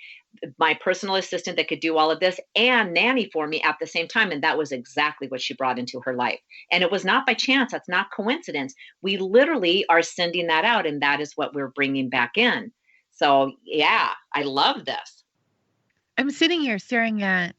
my 0.58 0.74
personal 0.84 1.16
assistant 1.16 1.58
that 1.58 1.68
could 1.68 1.80
do 1.80 1.98
all 1.98 2.10
of 2.10 2.20
this 2.20 2.39
and 2.56 2.94
nanny 2.94 3.30
for 3.32 3.48
me 3.48 3.62
at 3.62 3.78
the 3.80 3.86
same 3.86 4.08
time. 4.08 4.32
And 4.32 4.44
that 4.44 4.58
was 4.58 4.72
exactly 4.72 5.28
what 5.28 5.42
she 5.42 5.54
brought 5.54 5.78
into 5.78 6.02
her 6.02 6.16
life. 6.16 6.39
And 6.72 6.84
it 6.84 6.92
was 6.92 7.06
not 7.06 7.26
by 7.26 7.36
chance, 7.36 7.72
that's 7.72 7.89
not 7.89 8.12
coincidence. 8.16 8.74
We 9.04 9.18
literally 9.18 9.86
are 9.89 10.02
sending 10.02 10.48
that 10.48 10.66
out, 10.66 10.88
and 10.88 11.02
that 11.02 11.22
is 11.22 11.34
what 11.36 11.54
we're 11.54 11.70
bringing 11.70 12.10
back 12.10 12.38
in. 12.38 12.72
So, 13.12 13.52
yeah, 13.63 14.10
I 14.34 14.42
love 14.42 14.86
this. 14.86 15.22
I'm 16.17 16.32
sitting 16.32 16.62
here 16.62 16.80
staring 16.80 17.23
at 17.23 17.56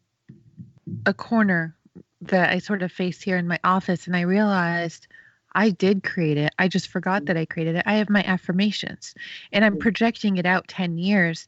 a 1.07 1.15
corner 1.15 1.77
that 2.23 2.51
I 2.51 2.59
sort 2.59 2.83
of 2.83 2.93
face 2.93 3.21
here 3.21 3.37
in 3.37 3.49
my 3.49 3.59
office, 3.65 4.07
and 4.07 4.17
I 4.17 4.23
realized 4.23 5.07
I 5.55 5.71
did 5.71 6.03
create 6.03 6.37
it. 6.37 6.53
I 6.59 6.69
just 6.69 6.89
forgot 6.89 7.27
that 7.27 7.37
I 7.37 7.45
created 7.45 7.77
it. 7.77 7.85
I 7.87 7.95
have 7.95 8.11
my 8.11 8.23
affirmations, 8.23 9.15
and 9.53 9.65
I'm 9.65 9.79
projecting 9.79 10.37
it 10.37 10.47
out 10.47 10.69
10 10.69 10.99
years. 10.99 11.47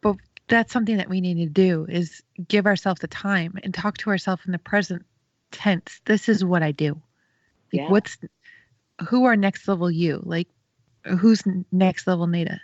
But 0.00 0.16
that's 0.48 0.72
something 0.72 0.96
that 0.96 1.08
we 1.08 1.20
need 1.20 1.36
to 1.38 1.46
do 1.46 1.86
is 1.88 2.22
give 2.48 2.66
ourselves 2.66 3.00
the 3.00 3.08
time 3.08 3.58
and 3.62 3.72
talk 3.72 3.98
to 3.98 4.10
ourselves 4.10 4.42
in 4.46 4.52
the 4.52 4.58
present 4.58 5.04
tense. 5.52 6.00
This 6.04 6.28
is 6.28 6.44
what 6.44 6.62
I 6.62 6.72
do. 6.72 7.00
Like 7.72 7.82
Yeah. 7.82 7.90
what's 7.90 8.18
who 9.08 9.24
are 9.24 9.36
next 9.36 9.68
level 9.68 9.90
you? 9.90 10.20
Like 10.24 10.48
who's 11.04 11.42
next 11.72 12.06
level 12.06 12.26
Nada? 12.26 12.60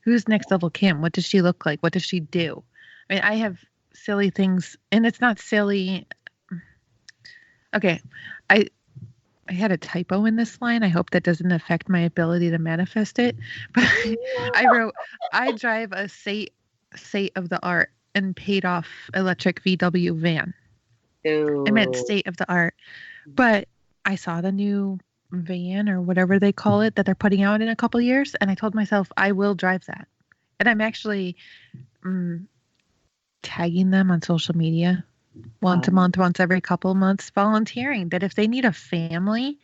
Who's 0.00 0.28
next 0.28 0.50
level 0.50 0.70
Kim? 0.70 1.00
What 1.00 1.12
does 1.12 1.24
she 1.24 1.42
look 1.42 1.64
like? 1.66 1.80
What 1.80 1.92
does 1.92 2.04
she 2.04 2.20
do? 2.20 2.62
I 3.08 3.14
mean, 3.14 3.22
I 3.22 3.34
have 3.36 3.58
silly 3.94 4.30
things, 4.30 4.76
and 4.92 5.06
it's 5.06 5.20
not 5.20 5.38
silly. 5.38 6.06
Okay, 7.74 8.00
I 8.50 8.66
I 9.48 9.52
had 9.52 9.72
a 9.72 9.76
typo 9.78 10.26
in 10.26 10.36
this 10.36 10.60
line. 10.60 10.82
I 10.82 10.88
hope 10.88 11.10
that 11.10 11.22
doesn't 11.22 11.50
affect 11.52 11.88
my 11.88 12.00
ability 12.00 12.50
to 12.50 12.58
manifest 12.58 13.18
it. 13.18 13.36
But 13.74 13.88
I 14.54 14.66
wrote, 14.70 14.94
I 15.32 15.52
drive 15.52 15.92
a 15.92 16.08
state 16.08 16.52
state 16.94 17.32
of 17.36 17.48
the 17.48 17.62
art 17.62 17.90
and 18.14 18.34
paid 18.36 18.64
off 18.64 18.88
electric 19.14 19.62
VW 19.62 20.16
van. 20.16 20.54
I 21.66 21.70
meant 21.70 21.96
state 21.96 22.26
of 22.26 22.36
the 22.36 22.50
art, 22.50 22.74
but 23.26 23.68
I 24.04 24.16
saw 24.16 24.40
the 24.40 24.52
new 24.52 24.98
van 25.30 25.88
or 25.88 26.00
whatever 26.00 26.38
they 26.38 26.52
call 26.52 26.80
it 26.80 26.94
that 26.96 27.04
they're 27.06 27.14
putting 27.14 27.42
out 27.42 27.60
in 27.60 27.68
a 27.68 27.76
couple 27.76 28.00
years, 28.00 28.34
and 28.36 28.50
I 28.50 28.54
told 28.54 28.74
myself 28.74 29.10
I 29.16 29.32
will 29.32 29.54
drive 29.54 29.84
that, 29.86 30.08
and 30.58 30.68
I'm 30.68 30.80
actually 30.80 31.36
mm, 32.04 32.46
tagging 33.42 33.90
them 33.90 34.10
on 34.10 34.22
social 34.22 34.56
media 34.56 35.04
once 35.60 35.88
a 35.88 35.90
Oh. 35.90 35.94
month, 35.94 36.16
once 36.16 36.40
every 36.40 36.60
couple 36.60 36.90
of 36.90 36.96
months, 36.96 37.30
volunteering 37.30 38.08
that 38.10 38.22
if 38.22 38.34
they 38.34 38.46
need 38.46 38.64
a 38.64 38.72
family 38.72 39.58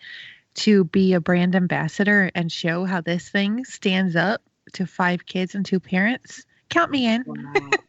to 0.54 0.84
be 0.84 1.14
a 1.14 1.20
brand 1.20 1.54
ambassador 1.56 2.30
and 2.34 2.50
show 2.50 2.84
how 2.84 3.00
this 3.00 3.28
thing 3.28 3.64
stands 3.64 4.16
up 4.16 4.42
to 4.72 4.87
five 4.87 5.26
kids 5.26 5.54
and 5.54 5.66
two 5.66 5.80
parents, 5.80 6.44
count 6.68 6.90
me 6.90 7.06
in. 7.06 7.24
Wow. 7.26 7.70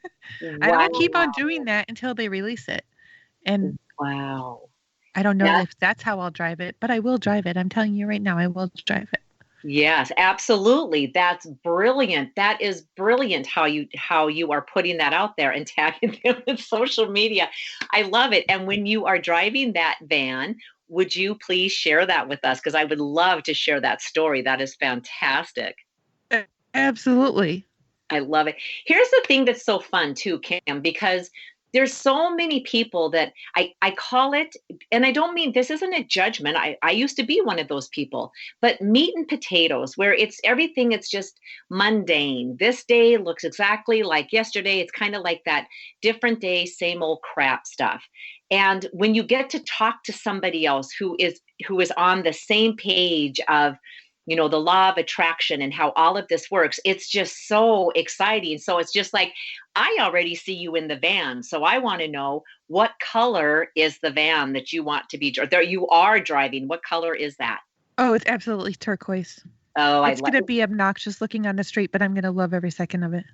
And 0.41 0.65
I'll 0.65 0.89
keep 0.89 1.15
on 1.15 1.31
doing 1.31 1.65
that 1.65 1.87
until 1.87 2.13
they 2.13 2.27
release 2.27 2.67
it. 2.67 2.83
And 3.45 3.77
Wow. 3.97 4.69
I 5.15 5.23
don't 5.23 5.37
know 5.37 5.45
Yeah. 5.45 5.61
if 5.61 5.77
that's 5.79 6.03
how 6.03 6.19
I'll 6.19 6.31
drive 6.31 6.59
it, 6.59 6.75
but 6.79 6.91
I 6.91 6.99
will 6.99 7.17
drive 7.17 7.45
it. 7.45 7.55
I'm 7.57 7.69
telling 7.69 7.93
you 7.93 8.05
right 8.05 8.21
now, 8.21 8.37
I 8.37 8.47
will 8.47 8.69
drive 8.85 9.07
it. 9.13 9.21
Yes, 9.67 10.11
absolutely. 10.17 11.07
That's 11.07 11.47
brilliant. 11.63 12.35
That 12.35 12.61
is 12.61 12.81
brilliant 12.95 13.47
how 13.47 13.65
you 13.65 13.87
how 13.95 14.27
you 14.27 14.51
are 14.51 14.61
putting 14.61 14.97
that 14.97 15.11
out 15.11 15.37
there 15.37 15.49
and 15.51 15.65
tagging 15.67 16.19
them 16.23 16.43
in 16.45 16.57
social 16.57 17.09
media. 17.09 17.49
I 17.91 18.03
love 18.03 18.31
it. 18.31 18.45
And 18.47 18.67
when 18.67 18.85
you 18.85 19.05
are 19.05 19.17
driving 19.17 19.73
that 19.73 19.97
van, 20.03 20.57
would 20.87 21.15
you 21.15 21.33
please 21.33 21.71
share 21.71 22.05
that 22.05 22.29
with 22.29 22.45
us? 22.45 22.59
Because 22.59 22.75
I 22.75 22.83
would 22.83 22.99
love 22.99 23.41
to 23.43 23.55
share 23.55 23.81
that 23.81 24.03
story. 24.03 24.43
That 24.43 24.61
is 24.61 24.75
fantastic. 24.75 25.75
Absolutely. 26.75 27.65
I 28.11 28.19
love 28.19 28.45
it. 28.45 28.57
Here's 28.85 29.09
the 29.09 29.23
thing 29.25 29.45
that's 29.45 29.65
so 29.65 29.79
fun 29.79 30.13
too, 30.13 30.39
Kim, 30.39 30.81
because 30.81 31.31
there's 31.75 31.93
so 31.93 32.33
many 32.33 32.61
people 32.61 33.09
that 33.09 33.33
I, 33.57 33.73
I 33.81 33.91
call 33.91 34.33
it, 34.33 34.55
and 34.93 35.05
I 35.05 35.11
don't 35.11 35.33
mean 35.33 35.51
this 35.51 35.69
isn't 35.69 35.93
a 35.93 36.05
judgment. 36.05 36.55
I, 36.55 36.77
I 36.81 36.91
used 36.91 37.17
to 37.17 37.25
be 37.25 37.41
one 37.41 37.59
of 37.59 37.67
those 37.67 37.89
people, 37.89 38.31
but 38.61 38.79
meat 38.81 39.13
and 39.13 39.27
potatoes, 39.27 39.97
where 39.97 40.13
it's 40.13 40.39
everything, 40.45 40.93
it's 40.93 41.09
just 41.09 41.37
mundane. 41.69 42.55
This 42.61 42.85
day 42.85 43.17
looks 43.17 43.43
exactly 43.43 44.03
like 44.03 44.31
yesterday. 44.31 44.79
It's 44.79 44.91
kind 44.93 45.17
of 45.17 45.23
like 45.23 45.41
that 45.45 45.67
different 46.01 46.39
day, 46.39 46.65
same 46.65 47.03
old 47.03 47.19
crap 47.21 47.67
stuff. 47.67 48.01
And 48.49 48.87
when 48.93 49.13
you 49.13 49.23
get 49.23 49.49
to 49.49 49.59
talk 49.59 50.03
to 50.05 50.13
somebody 50.13 50.65
else 50.65 50.93
who 50.97 51.17
is 51.19 51.41
who 51.67 51.81
is 51.81 51.91
on 51.97 52.23
the 52.23 52.33
same 52.33 52.77
page 52.77 53.41
of 53.49 53.75
you 54.25 54.35
know 54.35 54.47
the 54.47 54.59
law 54.59 54.89
of 54.89 54.97
attraction 54.97 55.61
and 55.61 55.73
how 55.73 55.91
all 55.91 56.17
of 56.17 56.27
this 56.27 56.49
works 56.49 56.79
it's 56.83 57.09
just 57.09 57.47
so 57.47 57.91
exciting 57.91 58.57
so 58.57 58.77
it's 58.77 58.91
just 58.91 59.13
like 59.13 59.33
i 59.75 59.97
already 59.99 60.35
see 60.35 60.53
you 60.53 60.75
in 60.75 60.87
the 60.87 60.95
van 60.95 61.43
so 61.43 61.63
i 61.63 61.77
want 61.77 62.01
to 62.01 62.07
know 62.07 62.43
what 62.67 62.91
color 62.99 63.69
is 63.75 63.99
the 63.99 64.11
van 64.11 64.53
that 64.53 64.73
you 64.73 64.83
want 64.83 65.07
to 65.09 65.17
be 65.17 65.35
there 65.49 65.61
you 65.61 65.87
are 65.87 66.19
driving 66.19 66.67
what 66.67 66.83
color 66.83 67.13
is 67.13 67.37
that 67.37 67.59
oh 67.97 68.13
it's 68.13 68.25
absolutely 68.27 68.73
turquoise 68.73 69.43
oh 69.77 70.03
it's 70.05 70.21
going 70.21 70.33
to 70.33 70.43
be 70.43 70.61
obnoxious 70.61 71.21
looking 71.21 71.45
on 71.45 71.55
the 71.55 71.63
street 71.63 71.91
but 71.91 72.01
i'm 72.01 72.13
going 72.13 72.23
to 72.23 72.31
love 72.31 72.53
every 72.53 72.71
second 72.71 73.03
of 73.03 73.13
it 73.13 73.25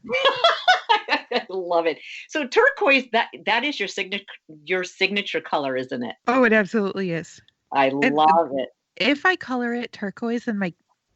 I 1.33 1.45
love 1.49 1.85
it. 1.85 1.97
So 2.27 2.45
turquoise 2.45 3.05
that 3.13 3.29
that 3.45 3.63
is 3.63 3.79
your 3.79 3.87
signature 3.87 4.25
your 4.65 4.83
signature 4.83 5.39
color, 5.39 5.77
isn't 5.77 6.03
it? 6.03 6.15
Oh, 6.27 6.43
it 6.43 6.51
absolutely 6.51 7.11
is. 7.11 7.41
I 7.73 7.89
love 7.89 8.49
it 8.53 8.69
if 8.95 9.25
I 9.25 9.35
color 9.35 9.73
it 9.73 9.91
turquoise, 9.93 10.45
then 10.45 10.57
my 10.57 10.73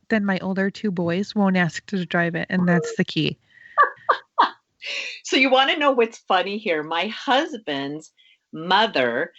then 0.09 0.25
my 0.25 0.37
older 0.39 0.69
two 0.69 0.91
boys 0.91 1.33
won't 1.33 1.57
ask 1.57 1.85
to 1.87 2.05
drive 2.05 2.35
it, 2.35 2.47
and 2.49 2.67
that's 2.67 2.95
the 2.95 3.03
key. 3.03 3.37
so 5.23 5.35
you 5.35 5.49
want 5.49 5.71
to 5.71 5.79
know 5.79 5.91
what's 5.91 6.19
funny 6.19 6.57
here? 6.57 6.83
My 6.83 7.07
husband's 7.07 8.11
mother 8.53 9.31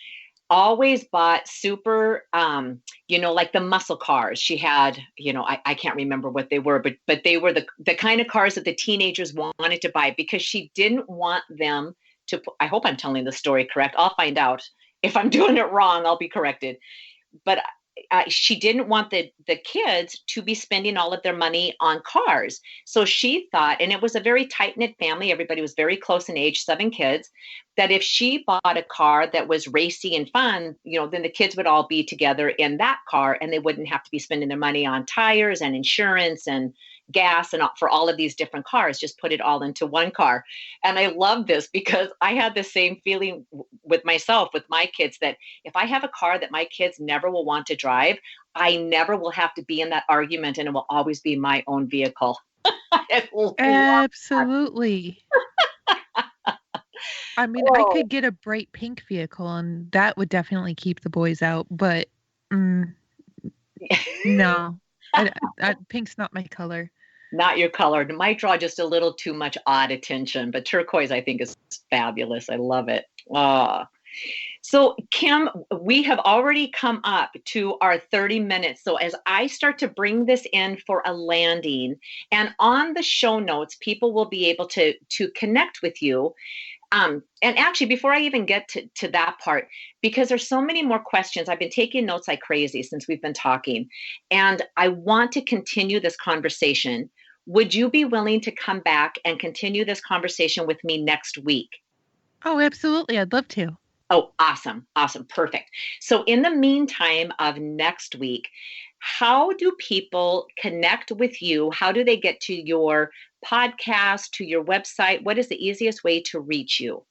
always 0.49 1.05
bought 1.05 1.49
super 1.49 2.25
um 2.33 2.81
you 3.09 3.18
know 3.18 3.33
like 3.33 3.53
the 3.53 3.61
muscle 3.61 3.96
cars 3.96 4.38
she 4.38 4.57
had 4.57 4.96
you 5.16 5.33
know 5.33 5.42
I, 5.42 5.61
I 5.66 5.75
can't 5.75 5.96
remember 5.96 6.31
what 6.31 6.51
they 6.51 6.61
were 6.61 6.79
but 6.79 6.94
but 7.07 7.25
they 7.25 7.37
were 7.37 7.53
the 7.53 7.66
the 7.81 7.96
kind 7.96 8.20
of 8.20 8.29
cars 8.29 8.55
that 8.55 8.64
the 8.64 8.75
teenagers 8.75 9.35
wanted 9.35 9.81
to 9.83 9.88
buy 9.88 10.14
because 10.16 10.42
she 10.42 10.70
didn't 10.75 11.09
want 11.11 11.42
them 11.51 11.96
to 12.29 12.40
i 12.61 12.66
hope 12.66 12.87
i'm 12.87 12.96
telling 12.96 13.25
the 13.25 13.33
story 13.33 13.64
correct 13.64 13.96
i'll 13.99 14.14
find 14.14 14.38
out 14.38 14.62
if 15.03 15.16
i'm 15.16 15.31
doing 15.31 15.57
it 15.57 15.70
wrong 15.72 16.07
i'll 16.07 16.18
be 16.18 16.29
corrected 16.29 16.77
but 17.44 17.61
uh, 18.11 18.24
she 18.28 18.59
didn't 18.59 18.88
want 18.88 19.11
the 19.11 19.32
the 19.46 19.56
kids 19.56 20.20
to 20.26 20.42
be 20.42 20.54
spending 20.54 20.96
all 20.96 21.12
of 21.12 21.22
their 21.22 21.37
money 21.37 21.74
on 21.80 22.00
cars. 22.04 22.61
So 22.85 23.04
she 23.04 23.48
thought 23.52 23.80
and 23.80 23.92
it 23.92 24.02
was 24.02 24.14
a 24.14 24.20
very 24.20 24.46
tight 24.46 24.76
knit 24.76 24.96
family 24.98 25.32
everybody 25.32 25.61
was 25.61 25.74
very 25.74 25.96
close 25.96 26.28
in 26.28 26.37
age 26.37 26.62
seven 26.62 26.90
kids 26.90 27.30
that 27.76 27.90
if 27.90 28.02
she 28.02 28.44
bought 28.46 28.76
a 28.76 28.82
car 28.82 29.26
that 29.26 29.48
was 29.48 29.68
racy 29.68 30.14
and 30.14 30.30
fun 30.30 30.76
you 30.85 30.98
know 30.98 31.06
then 31.06 31.22
the 31.22 31.28
kids 31.28 31.56
would 31.56 31.66
all 31.66 31.87
be 31.87 32.04
together 32.04 32.48
in 32.48 32.76
that 32.76 32.98
car 33.09 33.38
and 33.40 33.52
they 33.52 33.59
wouldn't 33.59 33.88
have 33.88 34.02
to 34.02 34.11
be 34.11 34.18
spending 34.18 34.48
their 34.48 34.59
money 34.59 34.87
on 34.87 35.06
tires 35.06 35.61
and 35.61 35.74
insurance 35.74 36.46
and 36.46 36.72
gas 37.12 37.53
and 37.53 37.62
for 37.79 37.88
all 37.88 38.09
of 38.09 38.16
these 38.16 38.35
different 38.35 38.66
cars 38.66 38.99
just 38.99 39.19
put 39.19 39.33
it 39.33 39.40
all 39.40 39.62
into 39.62 39.87
one 39.87 40.11
car. 40.11 40.45
And 40.85 40.99
i 40.99 41.07
love 41.09 41.47
this 41.47 41.69
because 41.69 42.09
i 42.21 42.35
had 42.35 42.55
the 42.55 42.62
same 42.62 43.01
feeling 43.05 43.47
with 43.83 44.05
myself 44.05 44.51
with 44.53 44.64
my 44.69 44.87
kids 44.87 45.19
that 45.21 45.37
if 45.64 45.77
i 45.77 45.85
have 45.85 46.05
a 46.05 46.09
car 46.09 46.38
that 46.38 46.51
my 46.51 46.64
kids 46.66 46.99
never 46.99 47.31
will 47.31 47.45
want 47.45 47.66
to 47.66 47.77
drive 47.77 48.19
i 48.55 48.77
never 48.77 49.16
will 49.16 49.31
have 49.31 49.55
to 49.55 49.62
be 49.62 49.81
in 49.81 49.90
that 49.90 50.05
argument 50.09 50.59
and 50.59 50.69
it 50.69 50.73
will 50.73 50.87
always 50.88 51.21
be 51.21 51.37
my 51.37 51.62
own 51.66 51.88
vehicle. 51.88 52.38
Absolutely. 53.59 55.23
I 57.37 57.47
mean 57.47 57.64
i 57.75 57.85
could 57.92 58.09
get 58.09 58.25
a 58.25 58.33
bright 58.33 58.71
pink 58.73 59.05
vehicle 59.09 59.49
and 59.57 59.90
that 59.92 60.16
would 60.16 60.29
definitely 60.29 60.75
keep 60.75 61.01
the 61.01 61.11
boys 61.11 61.42
out 61.42 61.66
but 61.71 62.09
mm, 62.53 62.92
no. 64.25 64.79
I, 65.14 65.33
I, 65.61 65.77
pink's 65.88 66.19
not 66.19 66.35
my 66.35 66.42
color 66.42 66.90
not 67.37 67.59
your 67.59 67.68
color. 67.68 68.03
It 68.03 68.14
might 68.14 68.38
draw 68.38 68.57
just 68.57 68.79
a 68.79 68.87
little 68.87 69.12
too 69.12 69.35
much 69.35 69.57
odd 69.66 69.90
attention, 69.90 70.51
but 70.51 70.64
turquoise 70.64 71.11
I 71.11 71.20
think 71.20 71.40
is 71.40 71.57
fabulous. 71.90 72.49
I 72.49 72.57
love 72.57 72.88
it. 72.88 73.05
Ah. 73.35 73.88
So, 74.62 74.96
Kim, 75.12 75.49
we 75.81 76.03
have 76.03 76.18
already 76.18 76.68
come 76.68 77.01
up 77.05 77.31
to 77.44 77.79
our 77.79 77.99
30 77.99 78.40
minutes. 78.40 78.83
So, 78.83 78.96
as 78.96 79.14
I 79.25 79.46
start 79.46 79.79
to 79.79 79.88
bring 79.88 80.27
this 80.27 80.44
in 80.53 80.79
for 80.85 81.03
a 81.07 81.12
landing, 81.12 81.94
and 82.33 82.53
on 82.59 82.94
the 82.94 83.03
show 83.03 83.38
notes, 83.38 83.77
people 83.81 84.12
will 84.12 84.29
be 84.29 84.46
able 84.46 84.66
to, 84.68 84.94
to 85.11 85.31
connect 85.37 85.83
with 85.83 86.03
you. 86.03 86.35
Um, 86.90 87.22
and 87.42 87.57
actually, 87.59 87.87
before 87.87 88.12
I 88.12 88.20
even 88.20 88.44
get 88.44 88.66
to, 88.68 88.88
to 88.96 89.09
that 89.09 89.37
part, 89.38 89.68
because 90.03 90.29
there's 90.29 90.49
so 90.49 90.61
many 90.61 90.83
more 90.83 91.01
questions, 91.01 91.49
I've 91.49 91.59
been 91.59 91.70
taking 91.70 92.07
notes 92.07 92.27
like 92.27 92.40
crazy 92.40 92.83
since 92.83 93.07
we've 93.07 93.22
been 93.22 93.35
talking. 93.35 93.88
And 94.33 94.62
I 94.77 94.88
want 94.88 95.31
to 95.33 95.42
continue 95.42 96.01
this 96.01 96.16
conversation 96.16 97.09
would 97.46 97.74
you 97.74 97.88
be 97.88 98.04
willing 98.04 98.40
to 98.42 98.50
come 98.50 98.80
back 98.80 99.18
and 99.24 99.38
continue 99.38 99.85
this 99.85 100.00
conversation 100.00 100.66
with 100.66 100.82
me 100.85 101.02
next 101.02 101.38
week? 101.38 101.70
Oh, 102.44 102.61
absolutely. 102.61 103.18
I'd 103.18 103.32
love 103.32 103.48
to. 103.48 103.76
Oh, 104.11 104.32
awesome. 104.38 104.87
Awesome. 104.94 105.24
Perfect. 105.24 105.70
So, 106.00 106.22
in 106.24 106.42
the 106.42 106.50
meantime 106.50 107.32
of 107.38 107.56
next 107.59 108.16
week, 108.16 108.48
how 108.98 109.52
do 109.52 109.72
people 109.78 110.46
connect 110.59 111.11
with 111.12 111.42
you? 111.42 111.70
How 111.72 111.92
do 111.92 112.04
they 112.04 112.16
get 112.16 112.40
to 112.42 112.54
your 112.54 113.11
podcast, 113.44 114.30
to 114.32 114.44
your 114.44 114.64
website? 114.64 115.22
What 115.24 115.38
is 115.38 115.48
the 115.48 115.64
easiest 115.64 116.04
way 116.04 116.20
to 116.22 116.40
reach 116.40 116.80
you? 116.80 117.02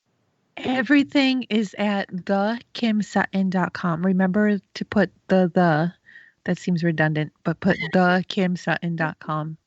Everything 0.57 1.43
is 1.49 1.75
at 1.77 2.09
thekimsutton.com. 2.09 4.05
Remember 4.05 4.57
to 4.73 4.85
put 4.85 5.11
the 5.27 5.51
the 5.53 5.93
that 6.45 6.59
seems 6.59 6.83
redundant, 6.83 7.33
but 7.43 7.59
put 7.59 7.77
thekimsutton.com 7.93 9.57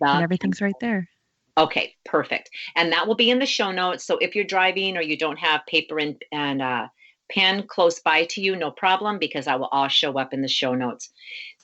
and 0.00 0.22
everything's 0.22 0.60
right 0.60 0.74
there. 0.80 1.08
Okay, 1.56 1.94
perfect. 2.04 2.50
And 2.74 2.92
that 2.92 3.06
will 3.06 3.14
be 3.14 3.30
in 3.30 3.38
the 3.38 3.46
show 3.46 3.70
notes. 3.70 4.04
So 4.04 4.18
if 4.18 4.34
you're 4.34 4.44
driving 4.44 4.96
or 4.96 5.02
you 5.02 5.16
don't 5.16 5.38
have 5.38 5.66
paper 5.66 5.98
and, 5.98 6.20
and 6.32 6.60
uh, 6.60 6.88
pen 7.30 7.64
close 7.68 8.00
by 8.00 8.24
to 8.26 8.40
you, 8.40 8.56
no 8.56 8.72
problem, 8.72 9.18
because 9.18 9.46
I 9.46 9.54
will 9.54 9.68
all 9.70 9.88
show 9.88 10.18
up 10.18 10.34
in 10.34 10.42
the 10.42 10.48
show 10.48 10.74
notes. 10.74 11.10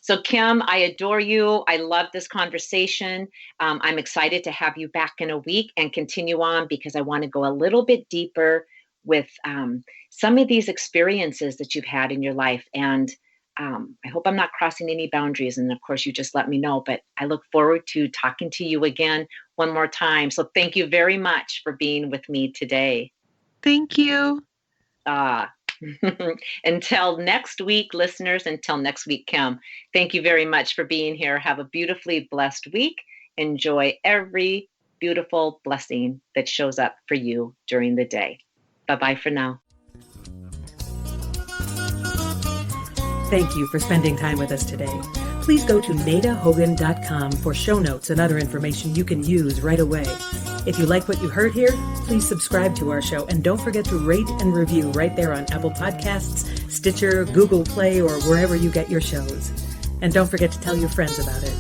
So, 0.02 0.22
Kim, 0.22 0.62
I 0.64 0.78
adore 0.78 1.20
you. 1.20 1.62
I 1.68 1.76
love 1.76 2.06
this 2.12 2.26
conversation. 2.26 3.28
Um, 3.58 3.80
I'm 3.82 3.98
excited 3.98 4.44
to 4.44 4.50
have 4.50 4.78
you 4.78 4.88
back 4.88 5.14
in 5.18 5.30
a 5.30 5.38
week 5.38 5.72
and 5.76 5.92
continue 5.92 6.40
on 6.40 6.68
because 6.68 6.96
I 6.96 7.02
want 7.02 7.22
to 7.24 7.28
go 7.28 7.44
a 7.44 7.52
little 7.52 7.84
bit 7.84 8.08
deeper 8.08 8.66
with 9.04 9.28
um, 9.44 9.84
some 10.10 10.38
of 10.38 10.48
these 10.48 10.68
experiences 10.68 11.56
that 11.58 11.74
you've 11.74 11.84
had 11.84 12.12
in 12.12 12.22
your 12.22 12.32
life. 12.32 12.64
And 12.74 13.10
um, 13.60 13.94
I 14.04 14.08
hope 14.08 14.22
I'm 14.26 14.36
not 14.36 14.52
crossing 14.52 14.88
any 14.88 15.08
boundaries. 15.08 15.58
And 15.58 15.70
of 15.70 15.78
course, 15.82 16.06
you 16.06 16.12
just 16.12 16.34
let 16.34 16.48
me 16.48 16.56
know. 16.56 16.82
But 16.84 17.02
I 17.18 17.26
look 17.26 17.42
forward 17.52 17.86
to 17.88 18.08
talking 18.08 18.50
to 18.52 18.64
you 18.64 18.84
again 18.84 19.26
one 19.56 19.72
more 19.72 19.86
time. 19.86 20.30
So 20.30 20.50
thank 20.54 20.76
you 20.76 20.86
very 20.86 21.18
much 21.18 21.60
for 21.62 21.74
being 21.74 22.10
with 22.10 22.26
me 22.28 22.50
today. 22.52 23.12
Thank 23.62 23.98
you. 23.98 24.42
Ah. 25.06 25.52
until 26.64 27.18
next 27.18 27.60
week, 27.60 27.92
listeners, 27.94 28.46
until 28.46 28.78
next 28.78 29.06
week, 29.06 29.26
Kim, 29.26 29.58
thank 29.94 30.14
you 30.14 30.22
very 30.22 30.44
much 30.44 30.74
for 30.74 30.84
being 30.84 31.14
here. 31.14 31.38
Have 31.38 31.58
a 31.58 31.64
beautifully 31.64 32.28
blessed 32.30 32.68
week. 32.72 32.96
Enjoy 33.36 33.96
every 34.04 34.68
beautiful 35.00 35.60
blessing 35.64 36.20
that 36.34 36.48
shows 36.48 36.78
up 36.78 36.96
for 37.08 37.14
you 37.14 37.54
during 37.66 37.96
the 37.96 38.04
day. 38.04 38.38
Bye 38.86 38.96
bye 38.96 39.14
for 39.14 39.30
now. 39.30 39.60
Thank 43.30 43.54
you 43.54 43.68
for 43.68 43.78
spending 43.78 44.16
time 44.16 44.38
with 44.38 44.50
us 44.50 44.64
today. 44.64 45.00
Please 45.40 45.64
go 45.64 45.80
to 45.80 45.92
nadahogan.com 45.92 47.30
for 47.30 47.54
show 47.54 47.78
notes 47.78 48.10
and 48.10 48.20
other 48.20 48.38
information 48.38 48.92
you 48.92 49.04
can 49.04 49.22
use 49.22 49.60
right 49.60 49.78
away. 49.78 50.04
If 50.66 50.80
you 50.80 50.86
like 50.86 51.06
what 51.06 51.22
you 51.22 51.28
heard 51.28 51.52
here, 51.52 51.70
please 52.06 52.26
subscribe 52.26 52.74
to 52.76 52.90
our 52.90 53.00
show 53.00 53.26
and 53.26 53.44
don't 53.44 53.60
forget 53.60 53.84
to 53.84 53.98
rate 53.98 54.28
and 54.40 54.52
review 54.52 54.90
right 54.90 55.14
there 55.14 55.32
on 55.32 55.46
Apple 55.52 55.70
Podcasts, 55.70 56.68
Stitcher, 56.68 57.24
Google 57.24 57.62
Play, 57.62 58.00
or 58.00 58.20
wherever 58.22 58.56
you 58.56 58.68
get 58.68 58.90
your 58.90 59.00
shows. 59.00 59.52
And 60.02 60.12
don't 60.12 60.28
forget 60.28 60.50
to 60.50 60.60
tell 60.60 60.76
your 60.76 60.88
friends 60.88 61.20
about 61.20 61.44
it. 61.44 61.54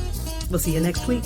We'll 0.50 0.58
see 0.58 0.74
you 0.74 0.80
next 0.80 1.06
week. 1.06 1.22